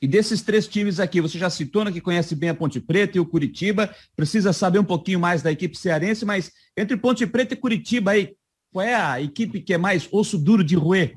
[0.00, 3.16] E desses três times aqui, você já citou, né, que conhece bem a Ponte Preta
[3.16, 7.54] e o Curitiba, precisa saber um pouquinho mais da equipe cearense, mas entre Ponte Preta
[7.54, 8.36] e Curitiba aí,
[8.72, 11.16] qual é a equipe que é mais osso duro de roer?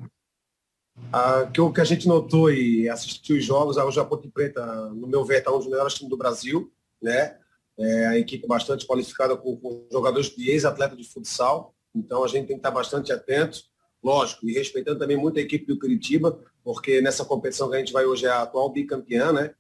[1.14, 4.66] Ah, que o que a gente notou e assistiu os jogos, hoje a Ponte Preta,
[4.90, 7.38] no meu ver, está um dos melhores times do Brasil, né?
[7.80, 12.48] É a equipe bastante qualificada com, com jogadores de ex-atleta de futsal, então a gente
[12.48, 13.62] tem que estar bastante atento,
[14.04, 17.94] lógico, e respeitando também muito a equipe do Curitiba, porque nessa competição que a gente
[17.94, 19.54] vai hoje é a atual bicampeã, né?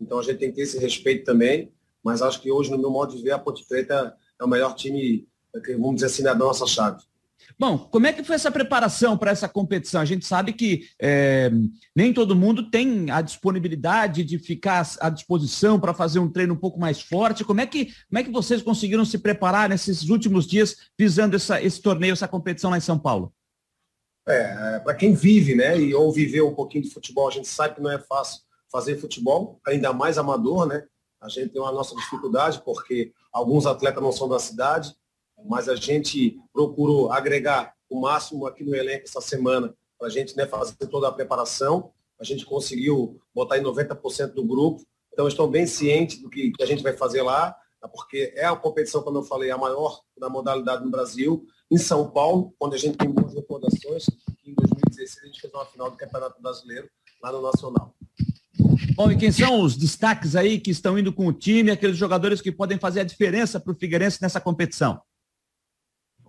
[0.00, 2.90] Então a gente tem que ter esse respeito também, mas acho que hoje, no meu
[2.90, 5.28] modo de ver, a Ponte Preta é o melhor time,
[5.78, 7.02] vamos dizer assim, da nossa chave.
[7.58, 10.00] Bom, como é que foi essa preparação para essa competição?
[10.00, 11.50] A gente sabe que é,
[11.94, 16.58] nem todo mundo tem a disponibilidade de ficar à disposição para fazer um treino um
[16.58, 17.44] pouco mais forte.
[17.44, 21.60] Como é que, como é que vocês conseguiram se preparar nesses últimos dias visando essa,
[21.62, 23.32] esse torneio, essa competição lá em São Paulo?
[24.26, 27.74] É, para quem vive, né, e ou viveu um pouquinho de futebol, a gente sabe
[27.74, 30.84] que não é fácil fazer futebol, ainda mais amador, né?
[31.20, 34.94] A gente tem uma nossa dificuldade porque alguns atletas não são da cidade,
[35.44, 40.36] mas a gente procurou agregar o máximo aqui no elenco essa semana para a gente
[40.36, 41.90] né, fazer toda a preparação.
[42.18, 46.62] A gente conseguiu botar em 90% do grupo, então estou bem ciente do que, que
[46.62, 47.88] a gente vai fazer lá, tá?
[47.88, 52.10] porque é a competição, como eu falei, a maior da modalidade no Brasil, em São
[52.10, 54.04] Paulo, onde a gente tem boas recordações.
[54.44, 56.88] Em 2016 a gente fez uma final do Campeonato Brasileiro
[57.22, 57.94] lá no Nacional.
[58.94, 62.40] Bom, e quem são os destaques aí que estão indo com o time, aqueles jogadores
[62.40, 65.00] que podem fazer a diferença para o Figueirense nessa competição?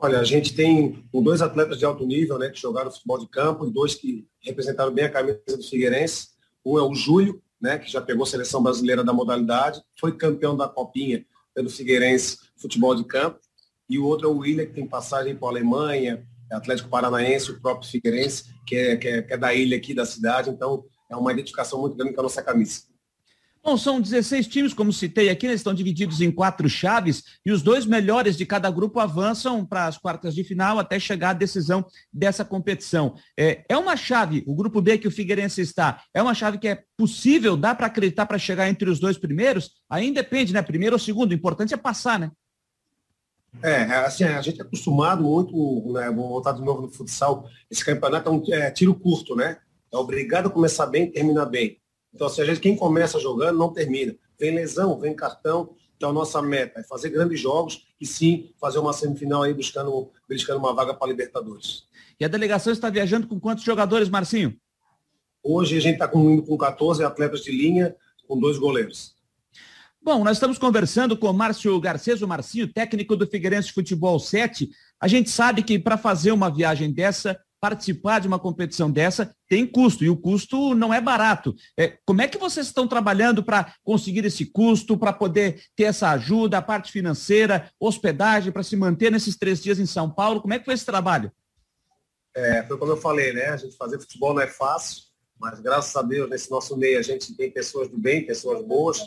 [0.04, 3.68] Olha, a gente tem dois atletas de alto nível, né, que jogaram futebol de campo,
[3.68, 6.30] e dois que representaram bem a camisa do Figueirense.
[6.66, 10.58] Um é o Júlio, né, que já pegou a seleção brasileira da modalidade, foi campeão
[10.58, 13.40] da Copinha pelo Figueirense Futebol de Campo.
[13.88, 17.52] E o outro é o William, que tem passagem para a Alemanha, é Atlético Paranaense,
[17.52, 20.50] o próprio Figueirense, que é, que é, que é da ilha aqui da cidade.
[20.50, 22.91] Então, é uma identificação muito grande com a nossa camisa.
[23.64, 27.62] Bom, são 16 times, como citei aqui, eles estão divididos em quatro chaves e os
[27.62, 31.86] dois melhores de cada grupo avançam para as quartas de final até chegar à decisão
[32.12, 33.14] dessa competição.
[33.38, 36.68] É, é uma chave, o grupo B que o Figueirense está, é uma chave que
[36.68, 39.70] é possível, dá para acreditar para chegar entre os dois primeiros?
[39.88, 40.64] Aí depende, né?
[40.64, 42.32] Primeiro ou segundo, o importante é passar, né?
[43.62, 47.46] É, é assim, a gente é acostumado muito, né, vou voltar de novo no futsal,
[47.70, 49.58] esse campeonato é um é, tiro curto, né?
[49.94, 51.81] É obrigado a começar bem e terminar bem.
[52.14, 54.16] Então, se a gente, quem começa jogando, não termina.
[54.40, 55.76] Vem lesão, vem cartão.
[55.96, 60.10] Então, a nossa meta é fazer grandes jogos e sim fazer uma semifinal aí buscando,
[60.28, 61.86] buscando uma vaga para a Libertadores.
[62.20, 64.58] E a delegação está viajando com quantos jogadores, Marcinho?
[65.44, 67.96] Hoje a gente está com, com 14 atletas de linha,
[68.28, 69.16] com dois goleiros.
[70.04, 74.70] Bom, nós estamos conversando com o Márcio Garcês, o Marcinho, técnico do Figueirense Futebol 7.
[75.00, 79.68] A gente sabe que para fazer uma viagem dessa, participar de uma competição dessa tem
[79.68, 81.56] custo, e o custo não é barato.
[81.78, 86.10] É, como é que vocês estão trabalhando para conseguir esse custo, para poder ter essa
[86.10, 90.42] ajuda, a parte financeira, hospedagem, para se manter nesses três dias em São Paulo?
[90.42, 91.32] Como é que foi esse trabalho?
[92.36, 93.50] É, foi como eu falei, né?
[93.50, 95.04] A gente fazer futebol não é fácil,
[95.40, 99.02] mas graças a Deus, nesse nosso meio, a gente tem pessoas do bem, pessoas boas,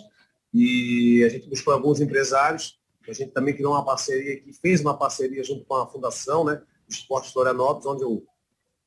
[0.52, 4.96] e a gente buscou alguns empresários, a gente também criou uma parceria, que fez uma
[4.96, 6.62] parceria junto com a fundação, né?
[6.88, 8.22] Esporte Florianópolis, onde o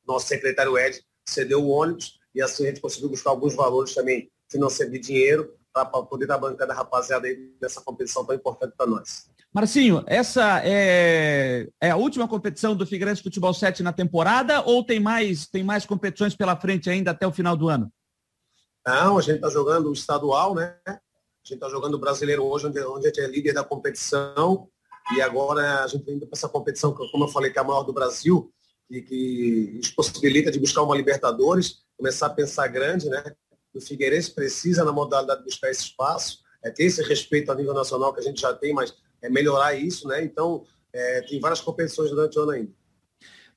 [0.08, 4.30] nosso secretário Ed cedeu o ônibus e assim a gente conseguiu buscar alguns valores também
[4.50, 9.28] financeiros de dinheiro para poder dar bancada rapaziada aí nessa competição tão importante para nós.
[9.52, 15.00] Marcinho, essa é, é, a última competição do Figueirense Futebol 7 na temporada ou tem
[15.00, 17.90] mais, tem mais competições pela frente ainda até o final do ano?
[18.86, 20.76] Não, a gente está jogando o estadual, né?
[20.86, 20.92] A
[21.44, 24.68] gente está jogando o brasileiro hoje, onde, onde a gente é líder da competição.
[25.16, 27.64] E agora a gente está indo para essa competição, como eu falei, que é a
[27.64, 28.52] maior do Brasil,
[28.90, 33.22] e que nos possibilita de buscar uma Libertadores, começar a pensar grande, né?
[33.74, 38.12] O Figueirense precisa, na modalidade, buscar esse espaço, é ter esse respeito a nível nacional
[38.12, 40.22] que a gente já tem, mas é melhorar isso, né?
[40.22, 42.72] Então, é, tem várias competições durante o ano ainda.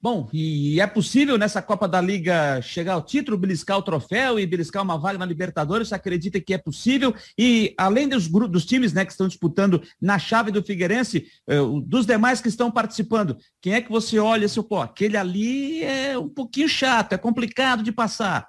[0.01, 4.47] Bom, e é possível nessa Copa da Liga chegar ao título, beliscar o troféu e
[4.47, 5.89] beliscar uma vaga na Libertadores?
[5.89, 7.13] Você acredita que é possível?
[7.37, 12.07] E além dos, dos times né, que estão disputando na chave do Figueirense, eh, dos
[12.07, 16.29] demais que estão participando, quem é que você olha e pô, aquele ali é um
[16.29, 18.47] pouquinho chato, é complicado de passar?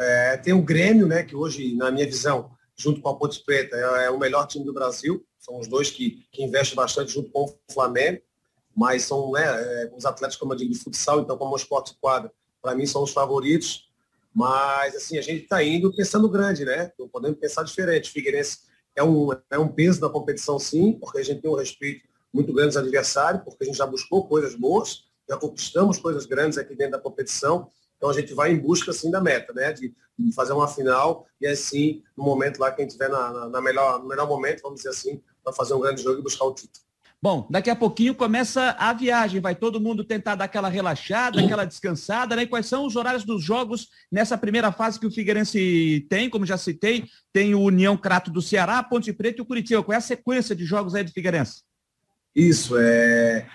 [0.00, 3.76] É, tem o Grêmio, né, que hoje, na minha visão, junto com a Ponte Preta,
[3.76, 5.22] é, é o melhor time do Brasil.
[5.38, 8.22] São os dois que, que investem bastante junto com o Flamengo
[8.80, 11.94] mas são né, é, os atletas, como eu digo, de futsal, então como o esporte
[12.00, 12.30] quadro,
[12.62, 13.90] para mim são os favoritos.
[14.34, 16.90] Mas assim, a gente está indo pensando grande, né?
[16.98, 18.10] Não podemos pensar diferente.
[18.10, 18.60] Figueirense
[18.96, 22.54] é um, é um peso da competição, sim, porque a gente tem um respeito muito
[22.54, 26.74] grande aos adversários, porque a gente já buscou coisas boas, já conquistamos coisas grandes aqui
[26.74, 27.70] dentro da competição.
[27.98, 29.74] Então a gente vai em busca assim da meta, né?
[29.74, 33.30] De, de fazer uma final e assim, no momento lá que a gente estiver na,
[33.30, 36.22] na, na, melhor, no melhor momento, vamos dizer assim, para fazer um grande jogo e
[36.22, 36.89] buscar o título.
[37.22, 41.66] Bom, daqui a pouquinho começa a viagem, vai todo mundo tentar dar aquela relaxada, aquela
[41.66, 42.44] descansada, né?
[42.44, 46.46] E quais são os horários dos jogos nessa primeira fase que o Figueirense tem, como
[46.46, 49.82] já citei, tem o União Crato do Ceará, Ponte Preta e o Curitiba.
[49.82, 51.62] Qual é a sequência de jogos aí do Figueirense?
[52.34, 53.46] Isso, é,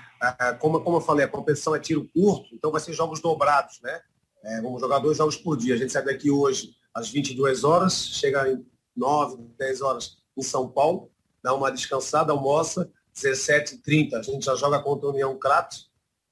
[0.59, 3.99] como, como eu falei, a competição é tiro curto, então vai ser jogos dobrados, né?
[4.43, 5.73] É, vamos jogar dois jogos por dia.
[5.73, 8.63] A gente sai daqui hoje às 22 horas, chega em
[8.95, 11.09] 9, 10 horas em São Paulo,
[11.43, 15.77] dá uma descansada, almoça, 17h30 a gente já joga contra a União Crato,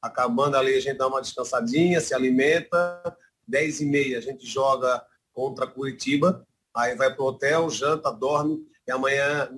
[0.01, 3.17] acabando ali a gente dá uma descansadinha, se alimenta,
[3.49, 9.49] 10h30 a gente joga contra Curitiba, aí vai para o hotel, janta, dorme, e amanhã,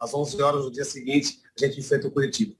[0.00, 2.54] às 11 horas do dia seguinte, a gente enfrenta o Curitiba.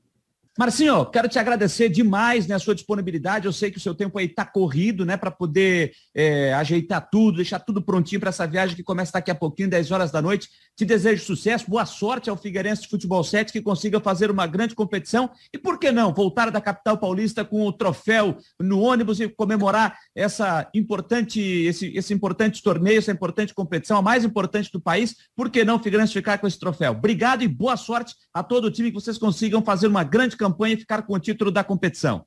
[0.59, 3.47] Marcinho, quero te agradecer demais né, a sua disponibilidade.
[3.47, 7.37] Eu sei que o seu tempo aí está corrido, né, para poder é, ajeitar tudo,
[7.37, 10.51] deixar tudo prontinho para essa viagem que começa daqui a pouquinho, 10 horas da noite.
[10.77, 14.75] Te desejo sucesso, boa sorte ao Figueirense de Futebol 7, que consiga fazer uma grande
[14.75, 19.31] competição e, por que não, voltar da capital paulista com o troféu no ônibus e
[19.31, 25.17] comemorar essa importante, esse, esse importante torneio, essa importante competição, a mais importante do país.
[25.35, 26.93] Por que não, Figueirense, ficar com esse troféu?
[26.93, 30.74] Obrigado e boa sorte a todo o time que vocês consigam fazer uma grande campanha
[30.74, 32.26] e ficar com o título da competição.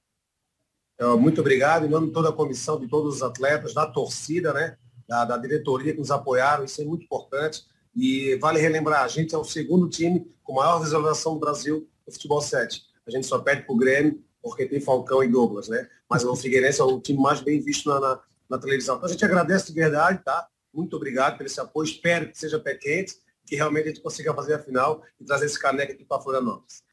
[1.20, 4.78] Muito obrigado, em nome de toda a comissão, de todos os atletas, da torcida, né?
[5.08, 7.64] Da, da, diretoria que nos apoiaram, isso é muito importante.
[7.94, 12.14] E vale relembrar, a gente é o segundo time com maior visualização do Brasil no
[12.14, 12.82] futebol 7.
[13.06, 15.88] A gente só perde para o Grêmio, porque tem Falcão e Douglas, né?
[16.10, 18.96] Mas o Figueirense é o time mais bem visto na, na, na televisão.
[18.96, 20.48] Então a gente agradece de verdade, tá?
[20.74, 21.86] Muito obrigado por esse apoio.
[21.86, 25.46] Espero que seja pé quente, que realmente a gente consiga fazer a final e trazer
[25.46, 26.84] esse caneco aqui para Florianópolis.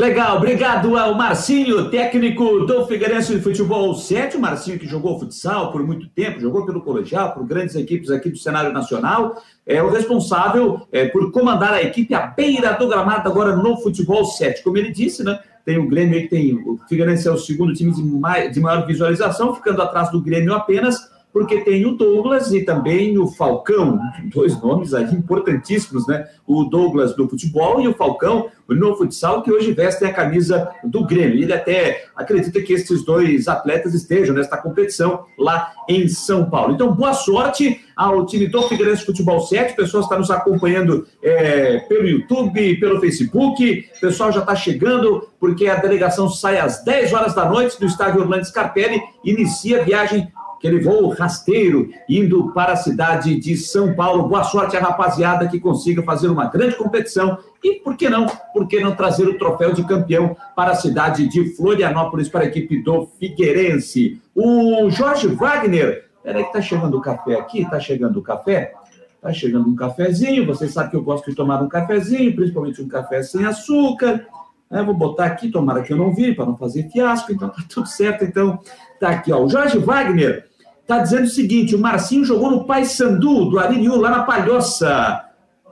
[0.00, 5.70] Legal, obrigado ao Marcinho, técnico do Figueirense de Futebol 7, o Marcinho que jogou futsal
[5.70, 9.90] por muito tempo, jogou pelo colegial, por grandes equipes aqui do cenário nacional, é o
[9.90, 14.62] responsável é, por comandar a equipe à beira do gramado agora no Futebol 7.
[14.62, 15.38] Como ele disse, né?
[15.62, 16.54] Tem o Grêmio que tem.
[16.54, 20.54] O Figueirense é o segundo time de, mais, de maior visualização, ficando atrás do Grêmio
[20.54, 24.00] apenas porque tem o Douglas e também o Falcão,
[24.32, 26.26] dois nomes aí importantíssimos, né?
[26.46, 31.04] O Douglas do futebol e o Falcão no futsal, que hoje vestem a camisa do
[31.04, 31.42] Grêmio.
[31.42, 36.72] Ele até acredita que esses dois atletas estejam nesta competição lá em São Paulo.
[36.72, 39.74] Então, boa sorte ao time do Figueirense Futebol 7.
[39.74, 43.90] O pessoal está nos acompanhando é, pelo YouTube, pelo Facebook.
[43.94, 47.84] O pessoal já está chegando, porque a delegação sai às 10 horas da noite do
[47.84, 53.94] estádio Orlando Scarpelli, inicia a viagem aquele voo rasteiro indo para a cidade de São
[53.94, 54.28] Paulo.
[54.28, 58.66] Boa sorte à rapaziada que consiga fazer uma grande competição e, por que não, por
[58.66, 62.82] que não trazer o troféu de campeão para a cidade de Florianópolis para a equipe
[62.82, 64.20] do Figueirense.
[64.34, 68.72] O Jorge Wagner, peraí que tá chegando o café aqui, tá chegando o café?
[69.20, 72.88] Tá chegando um cafezinho, vocês sabem que eu gosto de tomar um cafezinho, principalmente um
[72.88, 74.26] café sem açúcar.
[74.70, 77.62] É, vou botar aqui, tomara que eu não vi, para não fazer fiasco, então tá
[77.68, 78.24] tudo certo.
[78.24, 78.58] Então,
[78.98, 79.42] tá aqui, ó.
[79.42, 80.46] O Jorge Wagner
[80.86, 85.22] tá dizendo o seguinte: o Marcinho jogou no Paysandu, do Aririu, lá na Palhoça.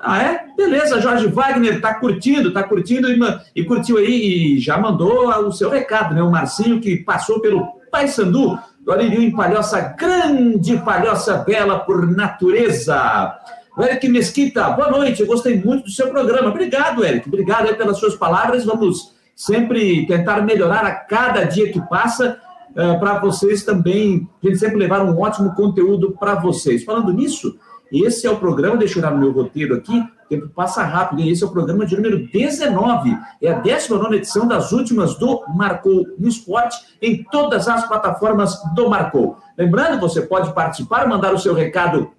[0.00, 0.44] Ah, é?
[0.56, 3.18] Beleza, Jorge Wagner tá curtindo, tá curtindo e,
[3.56, 6.22] e curtiu aí e já mandou o seu recado, né?
[6.22, 13.34] O Marcinho que passou pelo Paysandu, do Aririu em Palhoça, grande Palhoça bela por natureza.
[13.76, 16.50] O Eric Mesquita, boa noite, eu gostei muito do seu programa.
[16.50, 18.64] Obrigado, Eric, obrigado pelas suas palavras.
[18.64, 22.38] Vamos sempre tentar melhorar a cada dia que passa
[22.76, 26.84] uh, para vocês também, gente sempre levar um ótimo conteúdo para vocês.
[26.84, 27.58] Falando nisso,
[27.92, 31.20] esse é o programa, deixa eu olhar no meu roteiro aqui, o tempo passa rápido,
[31.20, 35.42] e esse é o programa de número 19, é a 19 edição das últimas do
[35.54, 39.36] Marcou no Esporte, em todas as plataformas do Marcou.
[39.56, 42.10] Lembrando, você pode participar, mandar o seu recado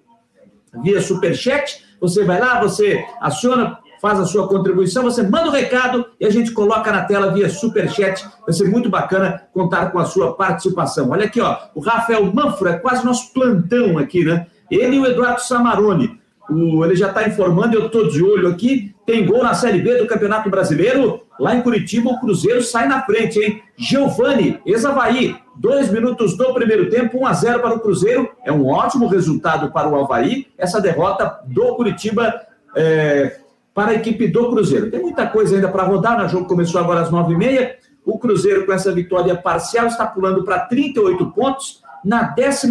[0.82, 1.84] via Superchat.
[2.00, 6.26] Você vai lá, você aciona, faz a sua contribuição, você manda o um recado e
[6.26, 8.24] a gente coloca na tela via Superchat.
[8.44, 11.10] Vai ser muito bacana contar com a sua participação.
[11.10, 14.46] Olha aqui, ó, o Rafael Manfro é quase nosso plantão aqui, né?
[14.70, 16.20] Ele e o Eduardo Samarone.
[16.48, 18.94] O, ele já está informando, eu estou de olho aqui.
[19.04, 21.22] Tem gol na Série B do Campeonato Brasileiro.
[21.38, 23.62] Lá em Curitiba, o Cruzeiro sai na frente, hein?
[23.76, 28.30] Giovani, ex-Havaí, dois minutos do primeiro tempo, 1 a 0 para o Cruzeiro.
[28.44, 30.46] É um ótimo resultado para o Havaí.
[30.56, 32.34] Essa derrota do Curitiba
[32.74, 33.40] é,
[33.76, 34.90] para a equipe do Cruzeiro.
[34.90, 36.24] Tem muita coisa ainda para rodar.
[36.24, 37.74] O jogo começou agora às 9h30.
[38.06, 42.70] O Cruzeiro, com essa vitória parcial, está pulando para 38 pontos na 11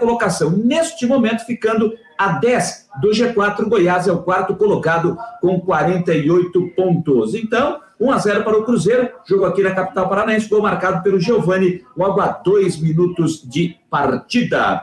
[0.00, 0.50] colocação.
[0.50, 3.68] Neste momento, ficando a 10 do G4.
[3.68, 7.36] Goiás é o quarto colocado com 48 pontos.
[7.36, 9.08] Então, 1 a 0 para o Cruzeiro.
[9.24, 10.48] Jogo aqui na capital paranaense.
[10.48, 14.82] Gol marcado pelo Giovani logo a dois minutos de partida.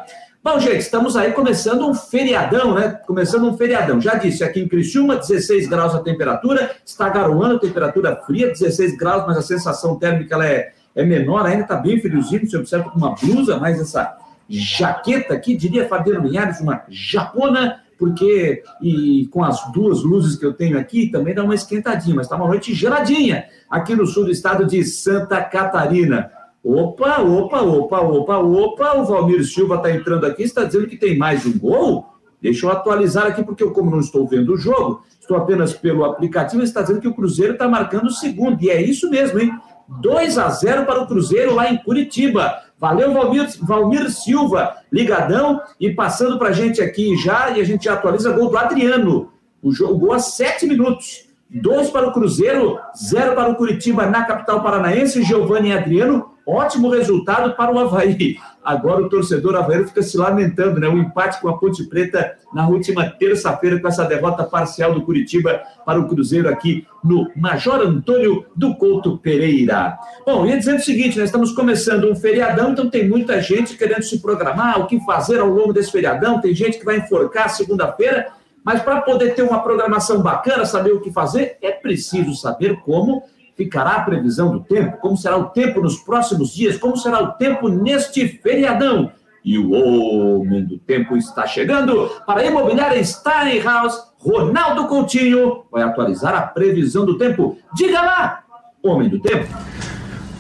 [0.50, 3.02] Bom, gente, estamos aí começando um feriadão, né?
[3.06, 4.00] Começando um feriadão.
[4.00, 9.26] Já disse, aqui em Criciúma, 16 graus a temperatura, está garoando, temperatura fria, 16 graus,
[9.28, 12.98] mas a sensação térmica ela é é menor ainda, está bem friozinho, você observa com
[12.98, 14.18] uma blusa, mais essa
[14.50, 20.54] jaqueta aqui, diria Fabiano Linhares, uma japona, porque e com as duas luzes que eu
[20.54, 24.32] tenho aqui, também dá uma esquentadinha, mas está uma noite geladinha aqui no sul do
[24.32, 26.32] estado de Santa Catarina.
[26.70, 31.18] Opa, opa, opa, opa, opa, o Valmir Silva está entrando aqui, está dizendo que tem
[31.18, 32.06] mais um gol?
[32.42, 36.04] Deixa eu atualizar aqui, porque eu, como não estou vendo o jogo, estou apenas pelo
[36.04, 39.50] aplicativo, está dizendo que o Cruzeiro está marcando o segundo, e é isso mesmo, hein?
[39.88, 42.54] 2 a 0 para o Cruzeiro lá em Curitiba.
[42.78, 47.86] Valeu, Valmir, Valmir Silva, ligadão e passando para a gente aqui já, e a gente
[47.86, 49.32] já atualiza gol do Adriano.
[49.64, 51.30] O jogo gol a 7 minutos.
[51.50, 55.24] Dois para o Cruzeiro, zero para o Curitiba na capital paranaense.
[55.24, 58.38] Giovanni e Adriano, ótimo resultado para o Havaí.
[58.64, 60.88] Agora o torcedor Havaí fica se lamentando, né?
[60.88, 65.62] O empate com a Ponte Preta na última terça-feira, com essa derrota parcial do Curitiba
[65.86, 69.98] para o Cruzeiro aqui no Major Antônio do Couto Pereira.
[70.26, 74.04] Bom, ia dizendo o seguinte: nós estamos começando um feriadão, então tem muita gente querendo
[74.04, 76.40] se programar, o que fazer ao longo desse feriadão.
[76.40, 78.28] Tem gente que vai enforcar segunda-feira
[78.68, 83.24] mas para poder ter uma programação bacana, saber o que fazer, é preciso saber como
[83.58, 87.32] ficará a previsão do tempo, como será o tempo nos próximos dias, como será o
[87.34, 89.12] tempo neste feriadão.
[89.44, 94.06] E o homem do tempo está chegando para a imobiliária Steinhaus.
[94.20, 97.58] Ronaldo Coutinho vai atualizar a previsão do tempo.
[97.74, 98.44] Diga lá,
[98.84, 99.48] homem do tempo.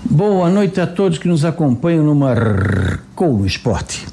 [0.03, 4.05] Boa noite a todos que nos acompanham no Marcou no Esporte.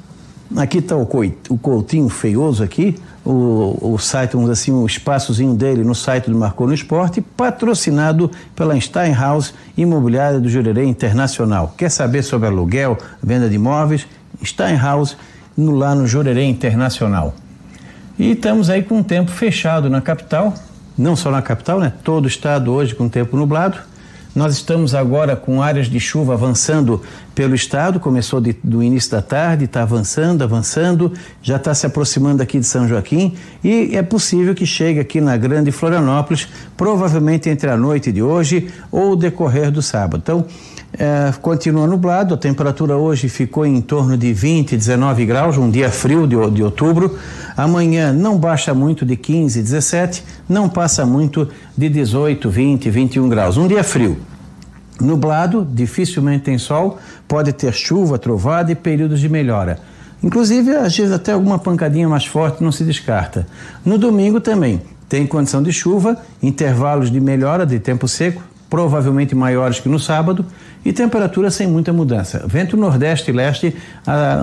[0.57, 2.95] Aqui está o Coutinho feioso aqui,
[3.25, 8.31] o, o site, vamos assim, o espaçozinho dele no site do Marcou no Esporte, patrocinado
[8.55, 11.75] pela Steinhaus Imobiliária do Jurerê Internacional.
[11.77, 14.07] Quer saber sobre aluguel, venda de imóveis?
[14.45, 15.17] Steinhaus,
[15.57, 17.35] no, lá no Jurerê Internacional.
[18.19, 20.53] E estamos aí com o tempo fechado na capital,
[20.97, 21.93] não só na capital, né?
[22.05, 23.79] Todo o estado hoje com tempo nublado
[24.35, 27.01] nós estamos agora com áreas de chuva avançando
[27.35, 32.43] pelo estado, começou de, do início da tarde, está avançando, avançando, já está se aproximando
[32.43, 33.35] aqui de São Joaquim.
[33.63, 38.71] E é possível que chegue aqui na Grande Florianópolis, provavelmente entre a noite de hoje
[38.91, 40.21] ou o decorrer do sábado.
[40.23, 40.47] Então,
[40.97, 45.91] é, continua nublado, a temperatura hoje ficou em torno de 20, 19 graus, um dia
[45.91, 47.19] frio de, de outubro.
[47.57, 53.57] Amanhã não baixa muito de 15, 17, não passa muito de 18, 20, 21 graus.
[53.57, 54.17] Um dia frio.
[55.01, 59.81] Nublado, dificilmente tem sol, pode ter chuva, trovada e períodos de melhora.
[60.23, 63.47] Inclusive, às vezes até alguma pancadinha mais forte não se descarta.
[63.85, 68.43] No domingo também tem condição de chuva, intervalos de melhora de tempo seco,
[68.75, 70.45] provavelmente maiores que no sábado,
[70.85, 72.45] e temperatura sem muita mudança.
[72.45, 73.77] Vento nordeste e leste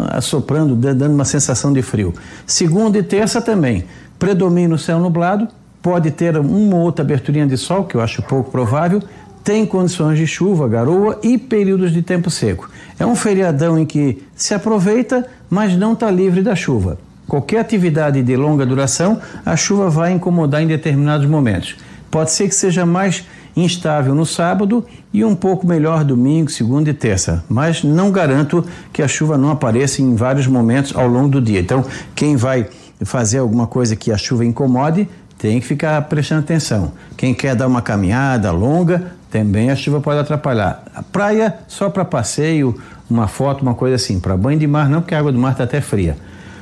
[0.09, 2.13] assoprando, dando uma sensação de frio.
[2.47, 3.83] Segunda e terça também.
[4.17, 5.49] Predomina o céu nublado,
[5.81, 9.03] pode ter uma ou outra aberturinha de sol, que eu acho pouco provável,
[9.43, 12.69] tem condições de chuva, garoa e períodos de tempo seco.
[12.97, 16.97] É um feriadão em que se aproveita, mas não está livre da chuva.
[17.27, 21.75] Qualquer atividade de longa duração, a chuva vai incomodar em determinados momentos.
[22.09, 23.25] Pode ser que seja mais
[23.55, 27.43] instável no sábado e um pouco melhor domingo, segunda e terça.
[27.49, 31.59] Mas não garanto que a chuva não apareça em vários momentos ao longo do dia.
[31.59, 31.85] Então,
[32.15, 32.67] quem vai
[33.03, 36.91] fazer alguma coisa que a chuva incomode, tem que ficar prestando atenção.
[37.17, 40.83] Quem quer dar uma caminhada longa, também a chuva pode atrapalhar.
[40.93, 42.79] A praia só para passeio,
[43.09, 44.19] uma foto, uma coisa assim.
[44.19, 46.15] Para banho de mar não, porque a água do mar está até fria.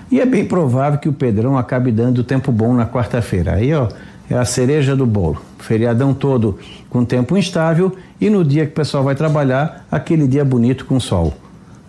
[0.10, 3.56] E é bem provável que o Pedrão acabe dando tempo bom na quarta-feira.
[3.56, 3.90] Aí, ó,
[4.30, 5.42] é a cereja do bolo.
[5.58, 6.58] Feriadão todo
[6.90, 11.00] com tempo instável e no dia que o pessoal vai trabalhar, aquele dia bonito com
[11.00, 11.34] sol.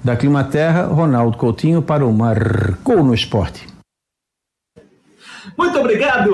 [0.03, 3.70] Da Climaterra, Ronaldo Coutinho para o Marcou no Esporte.
[5.57, 6.31] Muito obrigado,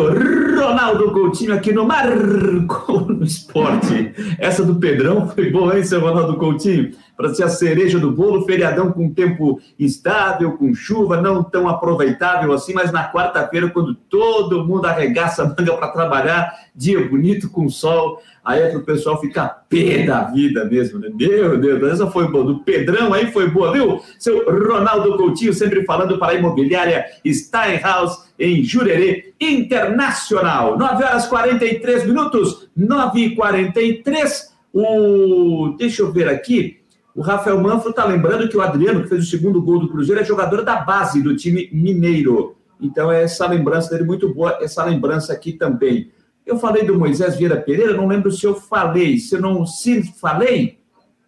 [0.57, 4.13] Ronaldo Coutinho, aqui no Marcou no Esporte.
[4.39, 6.93] Essa do Pedrão foi boa, hein, seu Ronaldo Coutinho?
[7.17, 12.53] Para ser a cereja do bolo, feriadão com tempo instável, com chuva, não tão aproveitável
[12.53, 17.71] assim, mas na quarta-feira, quando todo mundo arregaça a manga para trabalhar, dia bonito com
[17.71, 21.09] sol, aí é que o pessoal fica pé da vida mesmo, né?
[21.15, 22.45] Meu Deus, essa foi boa.
[22.45, 24.01] Do Pedrão aí foi boa, viu?
[24.19, 30.79] Seu Ronaldo Coutinho sempre falando para a imobiliária Steinhaus em Jurerê Internacional.
[30.79, 36.81] 9 horas 43 minutos, 9 e 43 o Deixa eu ver aqui.
[37.15, 40.21] O Rafael Manfro está lembrando que o Adriano, que fez o segundo gol do Cruzeiro,
[40.21, 42.57] é jogador da base do time mineiro.
[42.79, 46.11] Então, é essa lembrança dele muito boa, essa lembrança aqui também.
[46.45, 49.19] Eu falei do Moisés Vieira Pereira, não lembro se eu falei.
[49.19, 50.79] Se eu não se falei,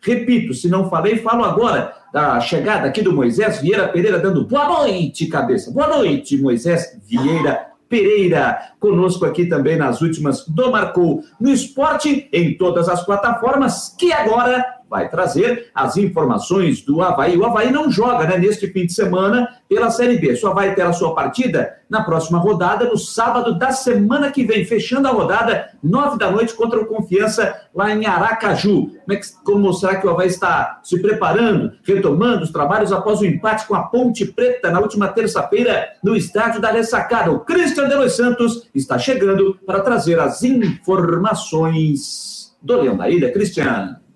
[0.01, 4.67] repito, se não falei, falo agora da chegada aqui do Moisés Vieira Pereira, dando boa
[4.67, 5.71] noite, cabeça.
[5.71, 12.57] Boa noite, Moisés Vieira Pereira, conosco aqui também nas últimas do Marcou no Esporte, em
[12.57, 17.37] todas as plataformas, que agora vai trazer as informações do Havaí.
[17.37, 20.83] O Havaí não joga né, neste fim de semana pela Série B, só vai ter
[20.83, 25.71] a sua partida na próxima rodada, no sábado da semana que vem, fechando a rodada,
[25.83, 28.89] nove da noite, contra o Confiança, lá em Aracaju.
[28.89, 33.21] Como, é que, como será que o Havaí está se preparando, retomando os trabalhos após
[33.21, 37.31] o empate com a Ponte Preta na última terça-feira no estádio da Ressacada?
[37.31, 43.33] O Christian de Los Santos está chegando para trazer as informações do Leão da Ilha.
[43.33, 44.08] Cristiano.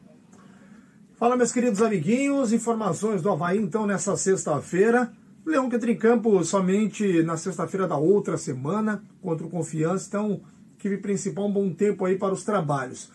[1.23, 5.13] Fala, meus queridos amiguinhos, informações do Havaí, então, nessa sexta-feira.
[5.47, 10.09] Leão que entra em campo somente na sexta-feira da outra semana, contra o Confiança.
[10.09, 10.41] Então,
[10.77, 13.09] equipe principal um bom tempo aí para os trabalhos.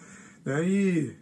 [0.45, 0.65] Né?
[0.65, 1.15] E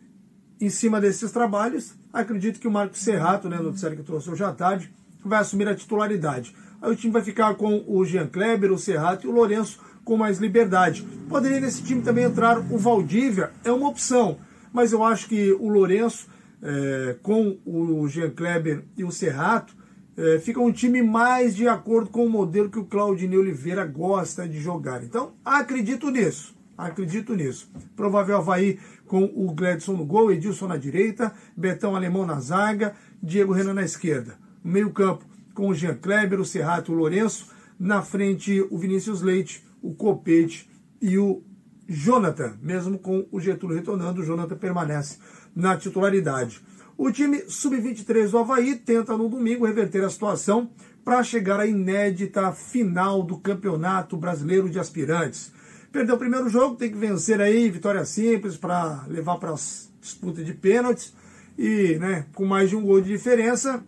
[0.62, 4.52] em cima desses trabalhos, acredito que o Marcos Serrato, né, noticiário que trouxe hoje à
[4.52, 4.94] tarde,
[5.26, 6.56] vai assumir a titularidade.
[6.80, 10.16] Aí o time vai ficar com o Jean Kleber, o Serrato e o Lourenço com
[10.16, 11.02] mais liberdade.
[11.28, 14.38] Poderia nesse time também entrar o Valdívia, é uma opção,
[14.72, 19.76] mas eu acho que o Lourenço, é, com o Jean Kleber e o Serrato,
[20.18, 24.48] é, fica um time mais de acordo com o modelo que o Claudinei Oliveira gosta
[24.48, 25.04] de jogar.
[25.04, 26.56] Então, acredito nisso.
[26.78, 27.72] Acredito nisso.
[27.96, 33.54] Provável Havaí com o Gledson no gol, Edilson na direita, Betão Alemão na zaga, Diego
[33.54, 34.38] Renan na esquerda.
[34.64, 37.54] Meio campo com o Jean Kleber, o Serrato e o Lourenço.
[37.80, 40.70] Na frente, o Vinícius Leite, o Copete
[41.02, 41.44] e o
[41.88, 42.58] Jonathan.
[42.62, 45.18] Mesmo com o Getúlio retornando, o Jonathan permanece
[45.56, 46.62] na titularidade.
[46.98, 50.70] O time sub-23 do Havaí tenta no domingo reverter a situação
[51.04, 55.52] para chegar à inédita final do Campeonato Brasileiro de Aspirantes.
[55.92, 60.46] Perdeu o primeiro jogo, tem que vencer aí, vitória simples para levar para as disputas
[60.46, 61.14] de pênaltis
[61.58, 63.84] e né, com mais de um gol de diferença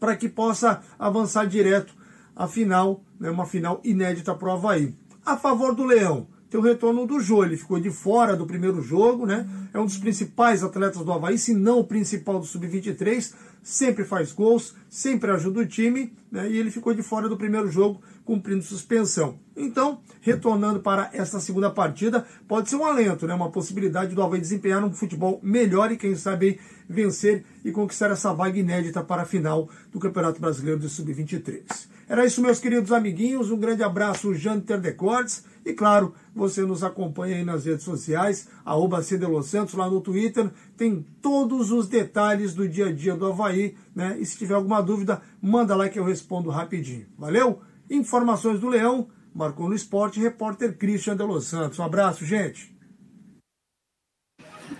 [0.00, 1.94] para que possa avançar direto
[2.34, 4.94] à final, né, uma final inédita para o Havaí.
[5.24, 8.80] A favor do Leão, tem o retorno do Jô, ele ficou de fora do primeiro
[8.80, 9.46] jogo, né?
[9.72, 14.32] É um dos principais atletas do Havaí, se não o principal do Sub-23, sempre faz
[14.32, 16.50] gols, sempre ajuda o time, né?
[16.50, 19.38] E ele ficou de fora do primeiro jogo, cumprindo suspensão.
[19.54, 23.34] Então, retornando para esta segunda partida, pode ser um alento, né?
[23.34, 28.32] Uma possibilidade do Havaí desempenhar um futebol melhor e, quem sabe, vencer e conquistar essa
[28.32, 31.97] vaga inédita para a final do Campeonato Brasileiro do Sub-23.
[32.08, 33.50] Era isso, meus queridos amiguinhos.
[33.50, 35.44] Um grande abraço, Janter Decortes.
[35.64, 40.50] E claro, você nos acompanha aí nas redes sociais, arroba Santos, lá no Twitter.
[40.76, 44.16] Tem todos os detalhes do dia a dia do Havaí, né?
[44.18, 47.06] E se tiver alguma dúvida, manda lá que eu respondo rapidinho.
[47.18, 47.60] Valeu?
[47.90, 51.78] Informações do Leão, marcou no esporte, repórter Christian de Los Santos.
[51.78, 52.77] Um abraço, gente.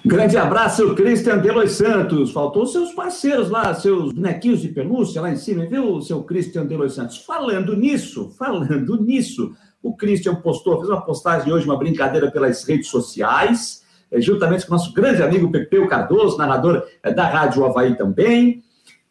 [0.05, 2.33] Grande abraço, Christian Delois Santos.
[2.33, 6.95] Faltou seus parceiros lá, seus bonequinhos de pelúcia lá em cima, viu, seu Christian Delois
[6.95, 7.19] Santos?
[7.19, 12.89] Falando nisso, falando nisso, o Christian postou, fez uma postagem hoje, uma brincadeira pelas redes
[12.89, 17.97] sociais, eh, juntamente com o nosso grande amigo Pepeu Cardoso, narrador eh, da Rádio Havaí
[17.97, 18.63] também.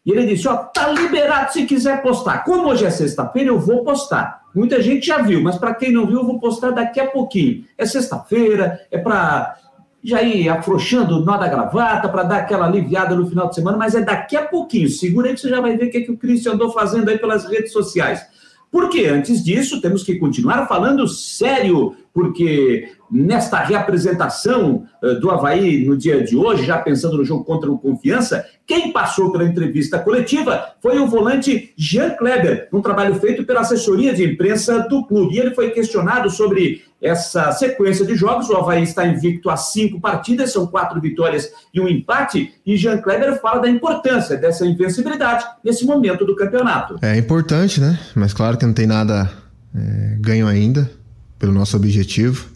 [0.04, 2.44] E ele disse: Ó, tá liberado se quiser postar.
[2.44, 4.42] Como hoje é sexta-feira, eu vou postar.
[4.54, 7.64] Muita gente já viu, mas para quem não viu, eu vou postar daqui a pouquinho.
[7.76, 9.56] É sexta-feira, é para
[10.02, 13.76] já ir afrouxando o nó da gravata para dar aquela aliviada no final de semana,
[13.76, 14.88] mas é daqui a pouquinho.
[14.88, 17.08] Segura aí que você já vai ver o que, é que o Cristian andou fazendo
[17.08, 18.24] aí pelas redes sociais.
[18.70, 25.96] Porque antes disso, temos que continuar falando sério, porque nesta reapresentação uh, do Havaí no
[25.96, 30.74] dia de hoje, já pensando no jogo contra o Confiança, quem passou pela entrevista coletiva
[30.82, 35.34] foi o volante Jean Kleber, um trabalho feito pela assessoria de imprensa do clube.
[35.34, 38.48] E ele foi questionado sobre essa sequência de jogos.
[38.48, 42.54] O Havaí está invicto a cinco partidas, são quatro vitórias e um empate.
[42.66, 46.98] E Jean Kleber fala da importância dessa invencibilidade nesse momento do campeonato.
[47.02, 47.98] É importante, né?
[48.14, 49.30] Mas claro que não tem nada
[49.74, 50.90] é, ganho ainda
[51.38, 52.46] pelo nosso objetivo.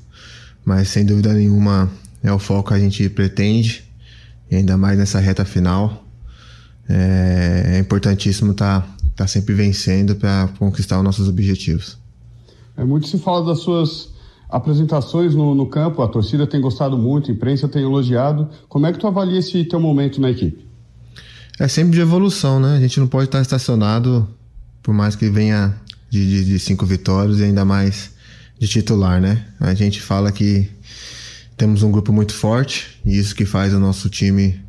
[0.65, 1.91] Mas sem dúvida nenhuma
[2.23, 3.85] é o foco que a gente pretende,
[4.51, 6.05] e ainda mais nessa reta final.
[6.89, 11.99] É, é importantíssimo estar tá, tá sempre vencendo para conquistar os nossos objetivos.
[12.77, 14.13] É, muito se fala das suas
[14.53, 18.51] apresentações no, no, campo, a torcida tem gostado muito, a imprensa tem elogiado.
[18.69, 20.67] Como é que tu avalia esse teu momento na equipe?
[21.59, 22.77] É sempre de evolução, né?
[22.77, 24.29] A gente não pode estar estacionado,
[24.83, 25.75] por mais que venha
[26.11, 28.11] de, de, de cinco vitórias e ainda mais
[28.59, 29.47] de titular, né?
[29.59, 30.69] A gente fala que
[31.57, 34.61] temos um grupo muito forte e isso que faz o nosso time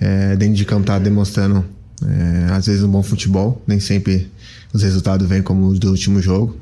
[0.00, 1.64] é, dentro de campo tá demonstrando
[2.06, 4.30] é, às vezes um bom futebol, nem sempre
[4.72, 6.56] os resultados vêm como os do último jogo,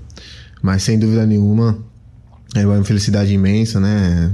[0.62, 1.78] mas sem dúvida nenhuma
[2.60, 4.32] é uma felicidade imensa, né?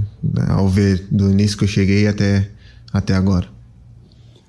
[0.49, 2.49] Ao ver do início que eu cheguei até,
[2.93, 3.47] até agora.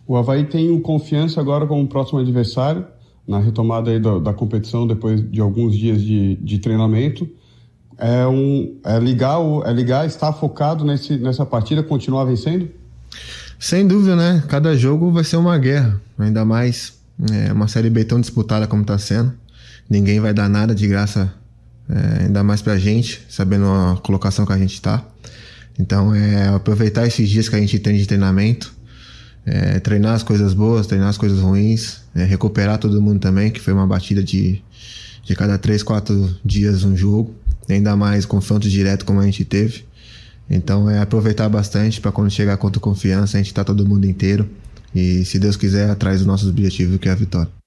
[0.07, 2.85] O Havaí tem confiança agora como próximo adversário
[3.27, 7.27] na retomada da, da competição depois de alguns dias de, de treinamento
[7.97, 12.69] é, um, é, ligar, é ligar, estar focado nesse, nessa partida, continuar vencendo?
[13.59, 14.43] Sem dúvida, né?
[14.47, 16.99] Cada jogo vai ser uma guerra, ainda mais
[17.31, 19.33] é, uma Série B tão disputada como está sendo.
[19.89, 21.33] Ninguém vai dar nada de graça,
[21.89, 25.05] é, ainda mais pra gente, sabendo a colocação que a gente está.
[25.79, 28.73] Então, é aproveitar esses dias que a gente tem de treinamento,
[29.45, 33.59] é, treinar as coisas boas, treinar as coisas ruins, é, recuperar todo mundo também, que
[33.59, 34.61] foi uma batida de,
[35.23, 37.35] de cada três, quatro dias um jogo
[37.69, 39.85] ainda mais confronto direto como a gente teve.
[40.49, 44.49] Então é aproveitar bastante para quando chegar contra confiança a gente tá todo mundo inteiro
[44.93, 47.62] e se Deus quiser atrás dos nossos objetivos que é a vitória.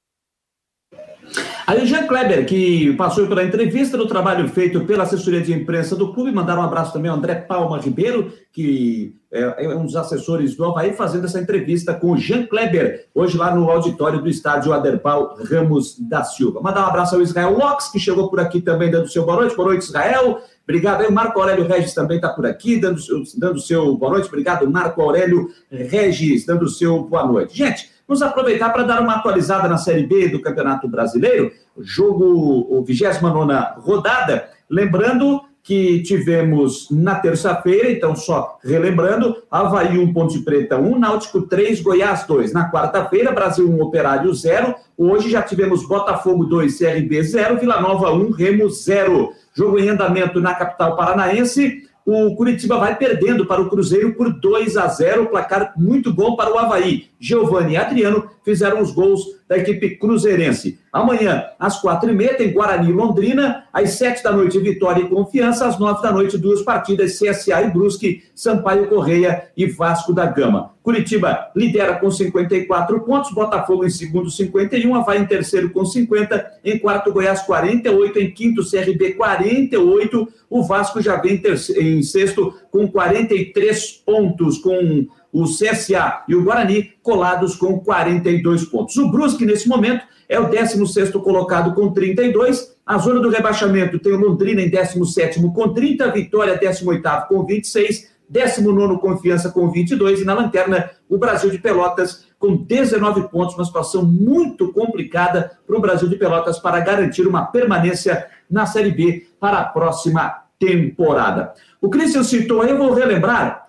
[1.66, 6.12] Aí Jean Kleber, que passou pela entrevista do trabalho feito pela assessoria de imprensa do
[6.12, 10.54] clube, mandar um abraço também ao André Palma Ribeiro, que é, é um dos assessores
[10.54, 14.72] do Havaí, fazendo essa entrevista com o Jean Kleber, hoje lá no auditório do estádio
[14.72, 16.60] Aderbal Ramos da Silva.
[16.60, 19.56] Mandar um abraço ao Israel Locks, que chegou por aqui também dando seu boa noite.
[19.56, 20.40] Boa noite, Israel.
[20.62, 21.00] Obrigado.
[21.00, 23.00] Aí o Marco Aurélio Regis também está por aqui, dando,
[23.36, 24.28] dando seu boa noite.
[24.28, 27.58] Obrigado, Marco Aurélio Regis, dando seu boa noite.
[27.58, 31.50] Gente, Vamos aproveitar para dar uma atualizada na Série B do Campeonato Brasileiro,
[31.80, 32.24] jogo,
[32.70, 34.48] o 29 rodada.
[34.70, 41.80] Lembrando que tivemos na terça-feira, então só relembrando, Havaí 1, Ponte Preta 1, Náutico 3,
[41.80, 42.52] Goiás 2.
[42.52, 44.76] Na quarta-feira, Brasil 1, Operário 0.
[44.96, 49.32] Hoje já tivemos Botafogo 2, CRB 0, Vila Nova 1, Remo 0.
[49.52, 54.76] Jogo em andamento na capital paranaense o Curitiba vai perdendo para o Cruzeiro por 2
[54.76, 57.06] a 0, placar muito bom para o Havaí.
[57.18, 60.78] Giovanni e Adriano fizeram os gols da equipe cruzeirense.
[60.92, 63.64] Amanhã, às quatro e meia, tem Guarani e Londrina.
[63.72, 65.66] Às sete da noite, Vitória e Confiança.
[65.66, 70.74] Às nove da noite, duas partidas, CSA e Brusque, Sampaio Correia e Vasco da Gama.
[70.82, 76.78] Curitiba lidera com 54 pontos, Botafogo em segundo, 51, Havaí em terceiro com 50, em
[76.78, 81.42] quarto, Goiás 48, em quinto, CRB 48, o Vasco já vem
[81.76, 85.08] em sexto com 43 pontos, com
[85.42, 88.96] o CSA e o Guarani colados com 42 pontos.
[88.96, 92.74] O Brusque, nesse momento, é o 16 colocado com 32.
[92.86, 98.10] A zona do rebaixamento tem o Londrina em 17 com 30, Vitória 18 com 26,
[98.28, 103.64] 19 Confiança com 22 e na lanterna o Brasil de Pelotas com 19 pontos, uma
[103.64, 109.26] situação muito complicada para o Brasil de Pelotas para garantir uma permanência na Série B
[109.38, 111.52] para a próxima temporada.
[111.80, 113.65] O Christian citou, eu vou relembrar,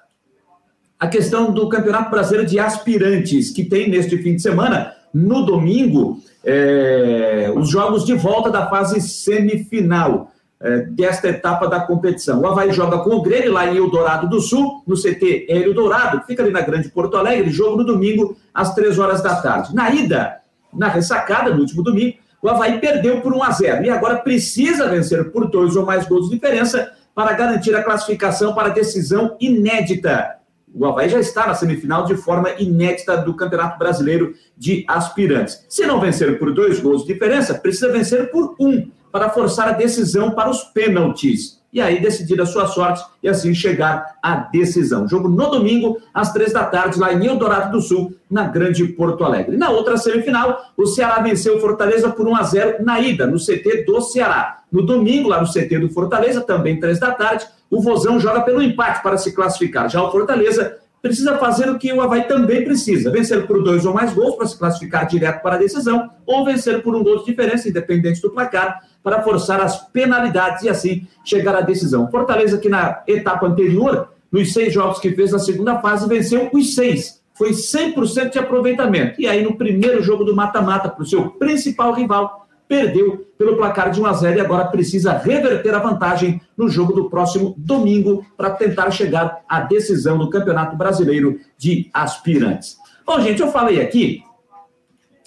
[1.00, 6.20] a questão do Campeonato Brasileiro de Aspirantes, que tem neste fim de semana, no domingo,
[6.44, 12.42] é, os jogos de volta da fase semifinal é, desta etapa da competição.
[12.42, 16.24] O Havaí joga com o Grêmio lá em Eldorado do Sul, no CT Hélio Dourado,
[16.26, 19.76] fica ali na Grande Porto Alegre, jogo no domingo, às três horas da tarde.
[19.76, 20.38] Na ida,
[20.74, 24.88] na ressacada, no último domingo, o Havaí perdeu por 1 a 0 e agora precisa
[24.88, 29.36] vencer por dois ou mais gols de diferença para garantir a classificação para a decisão
[29.40, 30.37] inédita
[30.78, 35.66] o Havaí já está na semifinal de forma inédita do Campeonato Brasileiro de Aspirantes.
[35.68, 39.72] Se não vencer por dois gols de diferença, precisa vencer por um para forçar a
[39.72, 41.58] decisão para os pênaltis.
[41.74, 45.08] E aí decidir a sua sorte e assim chegar à decisão.
[45.08, 49.24] Jogo no domingo, às três da tarde, lá em Eldorado do Sul, na Grande Porto
[49.24, 49.58] Alegre.
[49.58, 53.38] Na outra semifinal, o Ceará venceu o Fortaleza por 1 a 0 na ida, no
[53.38, 54.60] CT do Ceará.
[54.72, 58.62] No domingo, lá no CT do Fortaleza, também três da tarde, o Vozão joga pelo
[58.62, 59.90] empate para se classificar.
[59.90, 63.94] Já o Fortaleza precisa fazer o que o Havaí também precisa: vencer por dois ou
[63.94, 67.26] mais gols para se classificar direto para a decisão, ou vencer por um gol de
[67.26, 72.10] diferença, independente do placar, para forçar as penalidades e assim chegar à decisão.
[72.10, 76.76] Fortaleza, que na etapa anterior, nos seis jogos que fez na segunda fase, venceu os
[76.76, 77.22] seis.
[77.34, 79.22] Foi 100% de aproveitamento.
[79.22, 83.92] E aí, no primeiro jogo do mata-mata, para o seu principal rival, perdeu pelo placar
[83.92, 88.26] de 1 a 0 e agora precisa reverter a vantagem no jogo do próximo domingo
[88.36, 92.78] para tentar chegar à decisão do Campeonato Brasileiro de Aspirantes.
[93.06, 94.24] Bom, gente, eu falei aqui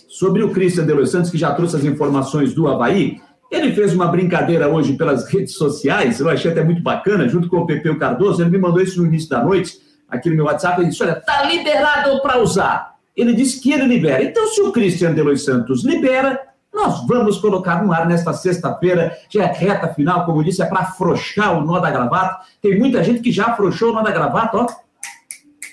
[0.09, 3.20] sobre o Christian de Los Santos, que já trouxe as informações do Havaí.
[3.51, 7.59] Ele fez uma brincadeira hoje pelas redes sociais, eu achei até muito bacana, junto com
[7.59, 8.43] o Pepeu Cardoso.
[8.43, 9.78] Ele me mandou isso no início da noite,
[10.09, 10.80] aqui no meu WhatsApp.
[10.80, 12.97] Ele disse: Olha, tá liberado para usar.
[13.16, 14.22] Ele disse que ele libera.
[14.22, 16.38] Então, se o Christian de Los Santos libera,
[16.73, 20.66] nós vamos colocar no ar nesta sexta-feira, já é reta final, como eu disse, é
[20.66, 22.45] para afrouxar o nó da gravata.
[22.62, 24.66] Tem muita gente que já afrouxou o nó da gravata, ó,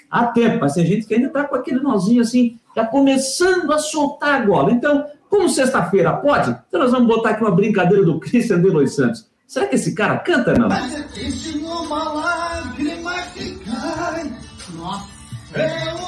[0.10, 3.78] há tempo, mas tem gente que ainda está com aquele nozinho assim, já começando a
[3.78, 4.72] soltar a gola.
[4.72, 8.95] Então, como sexta-feira pode, então nós vamos botar aqui uma brincadeira do Christian de Los
[8.95, 9.28] Santos.
[9.45, 10.68] Será que esse cara canta, não?
[10.68, 14.32] Mas existe uma lágrima que cai.
[14.76, 15.08] Nossa.
[15.54, 16.07] É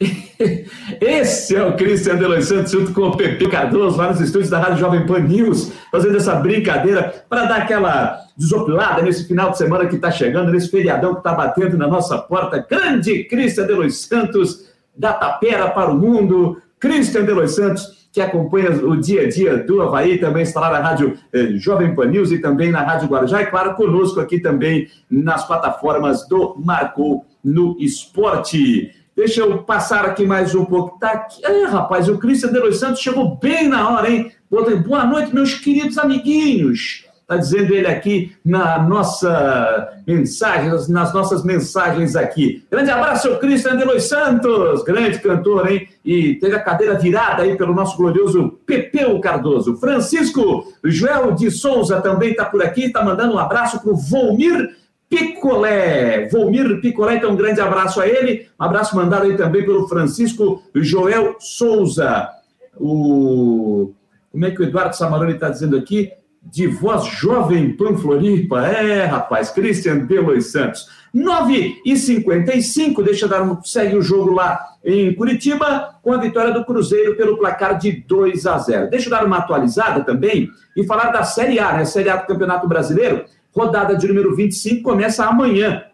[1.00, 4.50] Esse é o Cristian de Los Santos, junto com o Pepe Cardoso, lá nos estúdios
[4.50, 9.58] da Rádio Jovem Pan News, fazendo essa brincadeira para dar aquela desopilada nesse final de
[9.58, 12.64] semana que está chegando, nesse feriadão que está batendo na nossa porta.
[12.68, 14.66] Grande Cristian de Los Santos,
[14.96, 16.60] da Tapera para o mundo.
[16.78, 20.70] Cristian de Los Santos, que acompanha o dia a dia do Havaí, também está lá
[20.70, 24.38] na Rádio eh, Jovem Pan News e também na Rádio Guarujá, e claro, conosco aqui
[24.38, 28.90] também nas plataformas do Marco no Esporte.
[29.16, 30.98] Deixa eu passar aqui mais um pouco.
[30.98, 31.42] Tá aqui.
[31.42, 34.30] É, rapaz, o Cristian de Los Santos chegou bem na hora, hein?
[34.50, 37.06] Boa noite, meus queridos amiguinhos.
[37.22, 42.62] está dizendo ele aqui na nossa mensagem, nas nossas mensagens aqui.
[42.70, 45.88] Grande abraço ao Cristian de Los Santos, grande cantor, hein?
[46.04, 49.78] E teve a cadeira virada aí pelo nosso glorioso Pepeu Cardoso.
[49.78, 54.76] Francisco Joel de Souza também está por aqui, está mandando um abraço para o Volmir
[55.08, 56.28] Picolé.
[56.28, 58.48] Volmir Picolé, então um grande abraço a ele.
[58.58, 62.28] Um abraço mandado aí também pelo Francisco Joel Souza.
[62.76, 63.92] O...
[64.30, 66.12] Como é que o Eduardo Samaroni está dizendo aqui?
[66.50, 68.66] de voz jovem Panfloripa.
[68.66, 70.88] É, rapaz, Christian Delois Santos.
[71.12, 73.62] 9 e 55 deixa dar um.
[73.62, 78.46] Segue o jogo lá em Curitiba, com a vitória do Cruzeiro pelo placar de 2
[78.46, 78.90] a 0.
[78.90, 81.84] Deixa eu dar uma atualizada também e falar da Série A, né?
[81.84, 83.24] Série A do Campeonato Brasileiro.
[83.56, 85.84] Rodada de número 25 começa amanhã,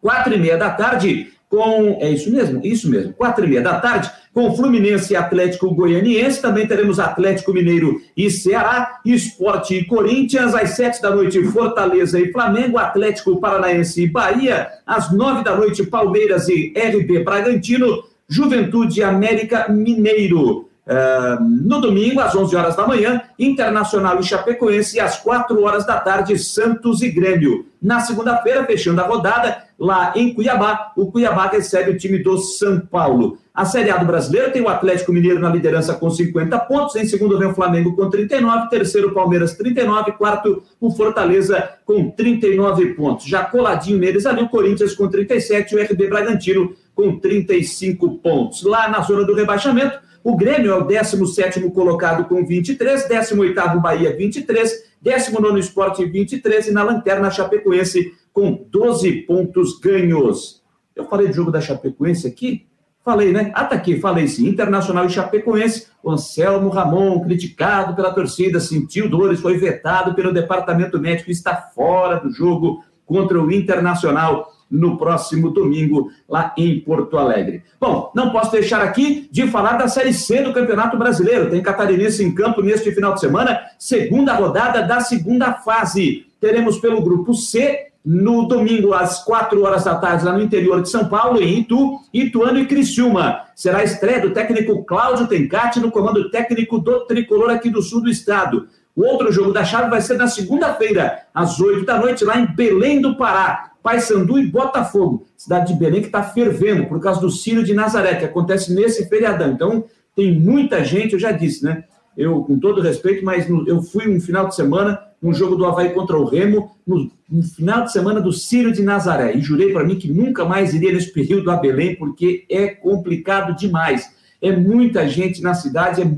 [0.00, 1.98] quatro e meia da tarde, com.
[2.00, 2.64] É isso mesmo?
[2.64, 6.40] Isso mesmo, quatro e meia da tarde, com Fluminense e Atlético Goianiense.
[6.40, 10.54] Também teremos Atlético Mineiro e Ceará, Esporte e Corinthians.
[10.54, 14.68] Às sete da noite, Fortaleza e Flamengo, Atlético Paranaense e Bahia.
[14.86, 20.69] Às nove da noite, Palmeiras e RB Bragantino, Juventude América Mineiro.
[20.90, 25.86] Uh, no domingo, às 11 horas da manhã, Internacional e Chapecoense, e às 4 horas
[25.86, 27.64] da tarde, Santos e Grêmio.
[27.80, 32.80] Na segunda-feira, fechando a rodada, lá em Cuiabá, o Cuiabá recebe o time do São
[32.80, 33.38] Paulo.
[33.54, 37.06] A Série A do Brasileiro tem o Atlético Mineiro na liderança com 50 pontos, em
[37.06, 43.26] segundo vem o Flamengo com 39, terceiro Palmeiras 39, quarto o Fortaleza com 39 pontos.
[43.26, 48.64] Já coladinho neles ali o Corinthians com 37 e o RB Bragantino com 35 pontos.
[48.64, 54.14] Lá na zona do rebaixamento, o Grêmio é o 17 colocado com 23, 18 Bahia
[54.14, 60.62] 23, 19 Esporte 23 e na lanterna Chapecoense com 12 pontos ganhos.
[60.94, 62.66] Eu falei do jogo da Chapecoense aqui?
[63.02, 63.50] Falei, né?
[63.54, 64.46] Ah, tá aqui, falei sim.
[64.46, 70.98] Internacional e Chapecoense, o Anselmo Ramon, criticado pela torcida, sentiu dores, foi vetado pelo departamento
[70.98, 77.62] médico, está fora do jogo contra o Internacional no próximo domingo, lá em Porto Alegre.
[77.80, 81.50] Bom, não posso deixar aqui de falar da Série C do Campeonato Brasileiro.
[81.50, 86.26] Tem Catarinense em campo neste final de semana, segunda rodada da segunda fase.
[86.40, 90.88] Teremos pelo grupo C no domingo, às 4 horas da tarde, lá no interior de
[90.88, 93.42] São Paulo, em Itu, Ituano e Criciúma.
[93.54, 98.00] Será a estreia do técnico Cláudio Tencati no comando técnico do tricolor aqui do sul
[98.02, 98.68] do estado.
[98.96, 102.46] O outro jogo da chave vai ser na segunda-feira, às 8 da noite, lá em
[102.46, 103.69] Belém do Pará.
[103.82, 105.26] Paysandu e Botafogo.
[105.36, 109.08] Cidade de Belém que está fervendo por causa do Círio de Nazaré, que acontece nesse
[109.08, 109.52] feriadão.
[109.52, 111.84] Então, tem muita gente, eu já disse, né?
[112.16, 115.64] Eu, com todo respeito, mas no, eu fui um final de semana num jogo do
[115.64, 119.36] Havaí contra o Remo, no, no final de semana do Círio de Nazaré.
[119.36, 123.56] E jurei para mim que nunca mais iria nesse período a Belém, porque é complicado
[123.56, 124.10] demais.
[124.42, 126.10] É muita gente na cidade, é,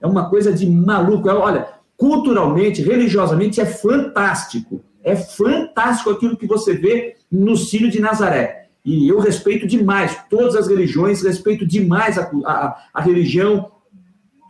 [0.00, 1.28] é uma coisa de maluco.
[1.28, 4.82] É, olha, culturalmente, religiosamente, é fantástico.
[5.02, 8.62] É fantástico aquilo que você vê no Círio de Nazaré.
[8.84, 13.70] E eu respeito demais todas as religiões, respeito demais a, a, a religião.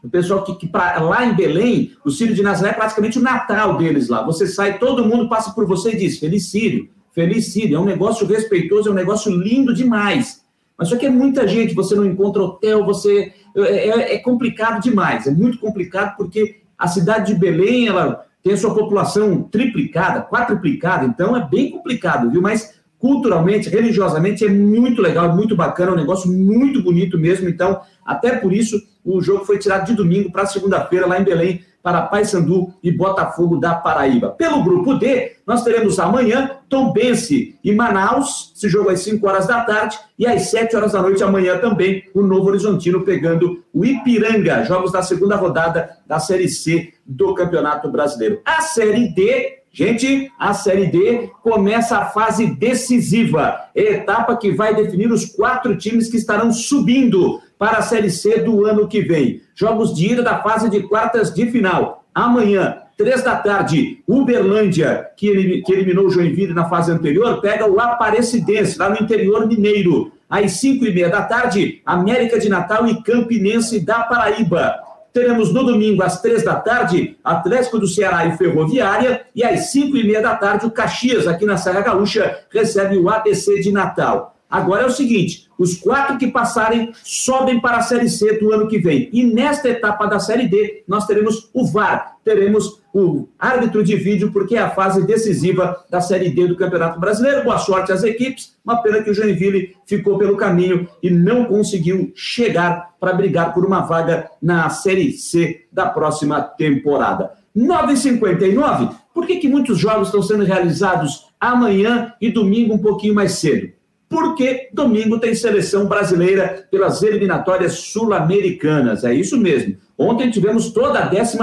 [0.03, 3.23] O pessoal que, que pra, lá em Belém, o Círio de Nazaré é praticamente o
[3.23, 4.23] Natal deles lá.
[4.25, 7.77] Você sai, todo mundo passa por você e diz: Feliz Círio, Feliz Círio.
[7.77, 10.43] É um negócio respeitoso, é um negócio lindo demais.
[10.77, 13.33] Mas só que é muita gente, você não encontra hotel, você.
[13.55, 18.57] É, é, é complicado demais, é muito complicado porque a cidade de Belém, ela tem
[18.57, 22.43] sua população triplicada, quadruplicada, então é bem complicado, viu?
[22.43, 27.49] Mas culturalmente, religiosamente, é muito legal, muito bacana, é um negócio muito bonito mesmo.
[27.49, 31.65] Então, até por isso, o jogo foi tirado de domingo para segunda-feira lá em Belém,
[31.83, 34.31] para Paysandu e Botafogo da Paraíba.
[34.31, 39.63] Pelo grupo D, nós teremos amanhã Tombense e Manaus, esse jogo às 5 horas da
[39.65, 44.65] tarde, e às 7 horas da noite amanhã também o Novo Horizontino pegando o Ipiranga,
[44.65, 48.41] jogos da segunda rodada da Série C do Campeonato Brasileiro.
[48.45, 55.11] A Série D Gente, a Série D começa a fase decisiva, etapa que vai definir
[55.11, 59.41] os quatro times que estarão subindo para a Série C do ano que vem.
[59.55, 62.05] Jogos de ida da fase de quartas de final.
[62.13, 68.77] Amanhã, três da tarde, Uberlândia, que, eliminou o Joinville na fase anterior, pega o Aparecidense,
[68.77, 70.11] lá no interior mineiro.
[70.29, 74.81] Às cinco e meia da tarde, América de Natal e Campinense da Paraíba.
[75.13, 79.21] Teremos no domingo, às três da tarde, Atlético do Ceará e Ferroviária.
[79.37, 83.09] E às cinco e meia da tarde, o Caxias, aqui na Serra Gaúcha, recebe o
[83.09, 84.35] ABC de Natal.
[84.53, 88.69] Agora é o seguinte: os quatro que passarem sobem para a Série C do ano
[88.69, 89.09] que vem.
[89.11, 94.31] E nesta etapa da Série D, nós teremos o VAR, teremos o árbitro de vídeo,
[94.31, 97.45] porque é a fase decisiva da Série D do Campeonato Brasileiro.
[97.45, 98.55] Boa sorte às equipes.
[98.63, 103.65] Uma pena que o Joinville ficou pelo caminho e não conseguiu chegar para brigar por
[103.65, 107.31] uma vaga na Série C da próxima temporada.
[107.57, 113.33] 9h59, Por que, que muitos jogos estão sendo realizados amanhã e domingo um pouquinho mais
[113.33, 113.73] cedo?
[114.13, 119.05] Porque domingo tem seleção brasileira pelas eliminatórias sul-americanas.
[119.05, 119.79] É isso mesmo.
[119.97, 121.39] Ontem tivemos toda a 11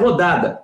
[0.00, 0.58] rodada.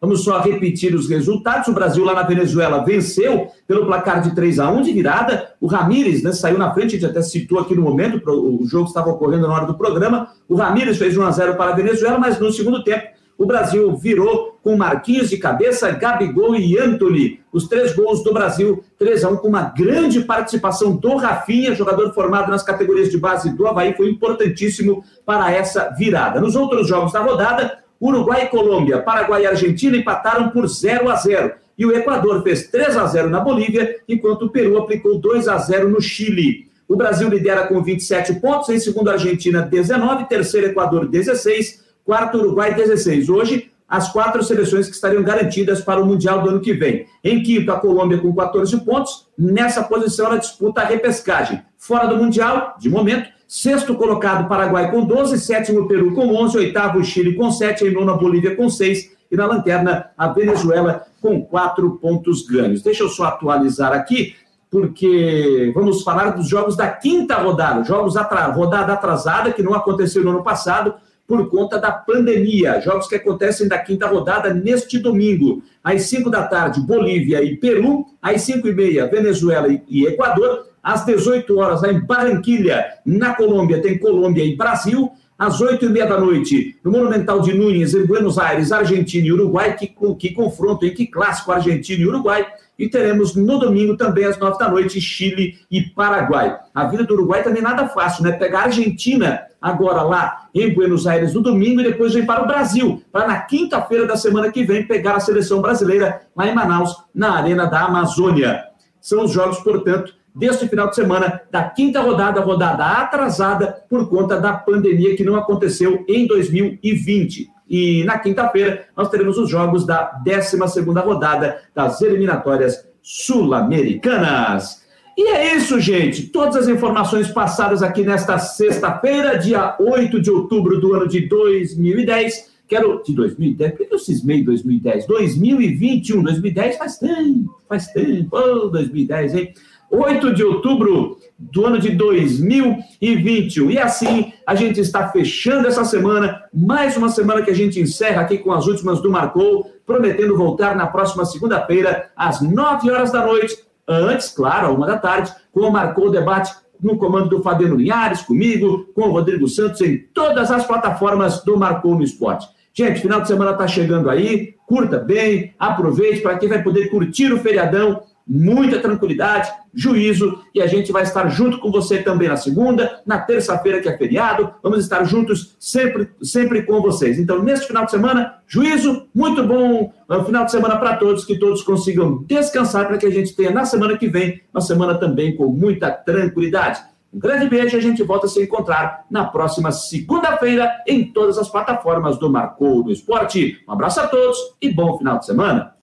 [0.00, 1.68] Vamos só repetir os resultados.
[1.68, 5.52] O Brasil lá na Venezuela venceu pelo placar de 3 a 1 de virada.
[5.60, 8.88] O Ramires né, saiu na frente, a gente até citou aqui no momento, o jogo
[8.88, 10.32] estava ocorrendo na hora do programa.
[10.48, 13.06] O Ramires fez 1 a 0 para a Venezuela, mas no segundo tempo
[13.42, 17.40] o Brasil virou com Marquinhos de cabeça, Gabigol e Anthony.
[17.52, 22.14] Os três gols do Brasil, 3 a 1 com uma grande participação do Rafinha, jogador
[22.14, 26.40] formado nas categorias de base do Havaí, foi importantíssimo para essa virada.
[26.40, 31.16] Nos outros jogos da rodada, Uruguai e Colômbia, Paraguai e Argentina empataram por 0 a
[31.16, 31.52] 0.
[31.76, 35.58] E o Equador fez 3 a 0 na Bolívia, enquanto o Peru aplicou 2 a
[35.58, 36.70] 0 no Chile.
[36.86, 42.38] O Brasil lidera com 27 pontos, em segundo a Argentina 19, terceiro Equador 16, quarto
[42.38, 43.28] Uruguai 16.
[43.28, 47.06] Hoje, as quatro seleções que estariam garantidas para o Mundial do ano que vem.
[47.22, 49.26] Em quinto, a Colômbia com 14 pontos.
[49.36, 51.62] Nessa posição, ela disputa a repescagem.
[51.76, 55.38] Fora do Mundial, de momento, Sexto colocado, Paraguai com 12.
[55.38, 56.56] Sétimo, Peru com 11.
[56.56, 57.84] Oitavo, Chile com 7.
[57.84, 59.10] Em nono, Bolívia com 6.
[59.30, 62.80] E na lanterna, a Venezuela com 4 pontos ganhos.
[62.82, 64.34] Deixa eu só atualizar aqui,
[64.70, 67.84] porque vamos falar dos jogos da quinta rodada.
[67.84, 68.46] Jogos atra...
[68.46, 70.94] rodada atrasada, que não aconteceu no ano passado
[71.26, 72.80] por conta da pandemia.
[72.80, 75.62] Jogos que acontecem da quinta rodada neste domingo.
[75.82, 78.06] Às 5 da tarde, Bolívia e Peru.
[78.20, 80.66] Às 5 e meia, Venezuela e Equador.
[80.82, 85.12] Às 18 horas, lá em Barranquilha, na Colômbia, tem Colômbia e Brasil.
[85.42, 89.32] Às 8 e meia da noite, no Monumental de Nunes, em Buenos Aires, Argentina e
[89.32, 92.46] Uruguai, que, que confronto, em que clássico Argentina e Uruguai.
[92.78, 96.56] E teremos no domingo também, às 9 da noite, Chile e Paraguai.
[96.72, 98.30] A vida do Uruguai também nada fácil, né?
[98.30, 102.46] Pegar a Argentina agora lá em Buenos Aires no domingo e depois vem para o
[102.46, 106.94] Brasil, para na quinta-feira da semana que vem pegar a seleção brasileira lá em Manaus,
[107.12, 108.62] na Arena da Amazônia.
[109.00, 114.40] São os jogos, portanto, deste final de semana, da quinta rodada, rodada atrasada por conta
[114.40, 117.50] da pandemia que não aconteceu em 2020.
[117.68, 120.58] E na quinta-feira nós teremos os jogos da 12
[121.04, 124.82] rodada das eliminatórias sul-americanas.
[125.16, 126.28] E é isso, gente.
[126.28, 132.52] Todas as informações passadas aqui nesta sexta-feira, dia 8 de outubro do ano de 2010.
[132.66, 133.02] Quero.
[133.04, 133.72] De 2010?
[133.72, 135.06] Por que eu cismei 2010?
[135.06, 138.34] 2021, 2010 faz tempo, faz tempo.
[138.34, 139.54] Oh, 2010, hein?
[139.92, 143.70] 8 de outubro do ano de 2021.
[143.70, 148.22] E assim a gente está fechando essa semana, mais uma semana que a gente encerra
[148.22, 153.26] aqui com as últimas do Marcou, prometendo voltar na próxima segunda-feira, às 9 horas da
[153.26, 153.54] noite.
[153.86, 158.22] Antes, claro, a uma da tarde, com o Marcou Debate no comando do Fabiano Linhares,
[158.22, 162.48] comigo, com o Rodrigo Santos, em todas as plataformas do Marcou no Esporte.
[162.72, 167.30] Gente, final de semana está chegando aí, curta bem, aproveite para quem vai poder curtir
[167.30, 172.36] o feriadão muita tranquilidade, juízo, e a gente vai estar junto com você também na
[172.36, 174.52] segunda, na terça-feira, que é feriado.
[174.62, 177.18] Vamos estar juntos sempre, sempre com vocês.
[177.18, 181.38] Então, neste final de semana, juízo, muito bom um final de semana para todos, que
[181.38, 185.34] todos consigam descansar para que a gente tenha na semana que vem uma semana também
[185.34, 186.82] com muita tranquilidade.
[187.12, 191.36] Um grande beijo e a gente volta a se encontrar na próxima segunda-feira em todas
[191.36, 193.62] as plataformas do Marcou do Esporte.
[193.68, 195.74] Um abraço a todos e bom final de semana.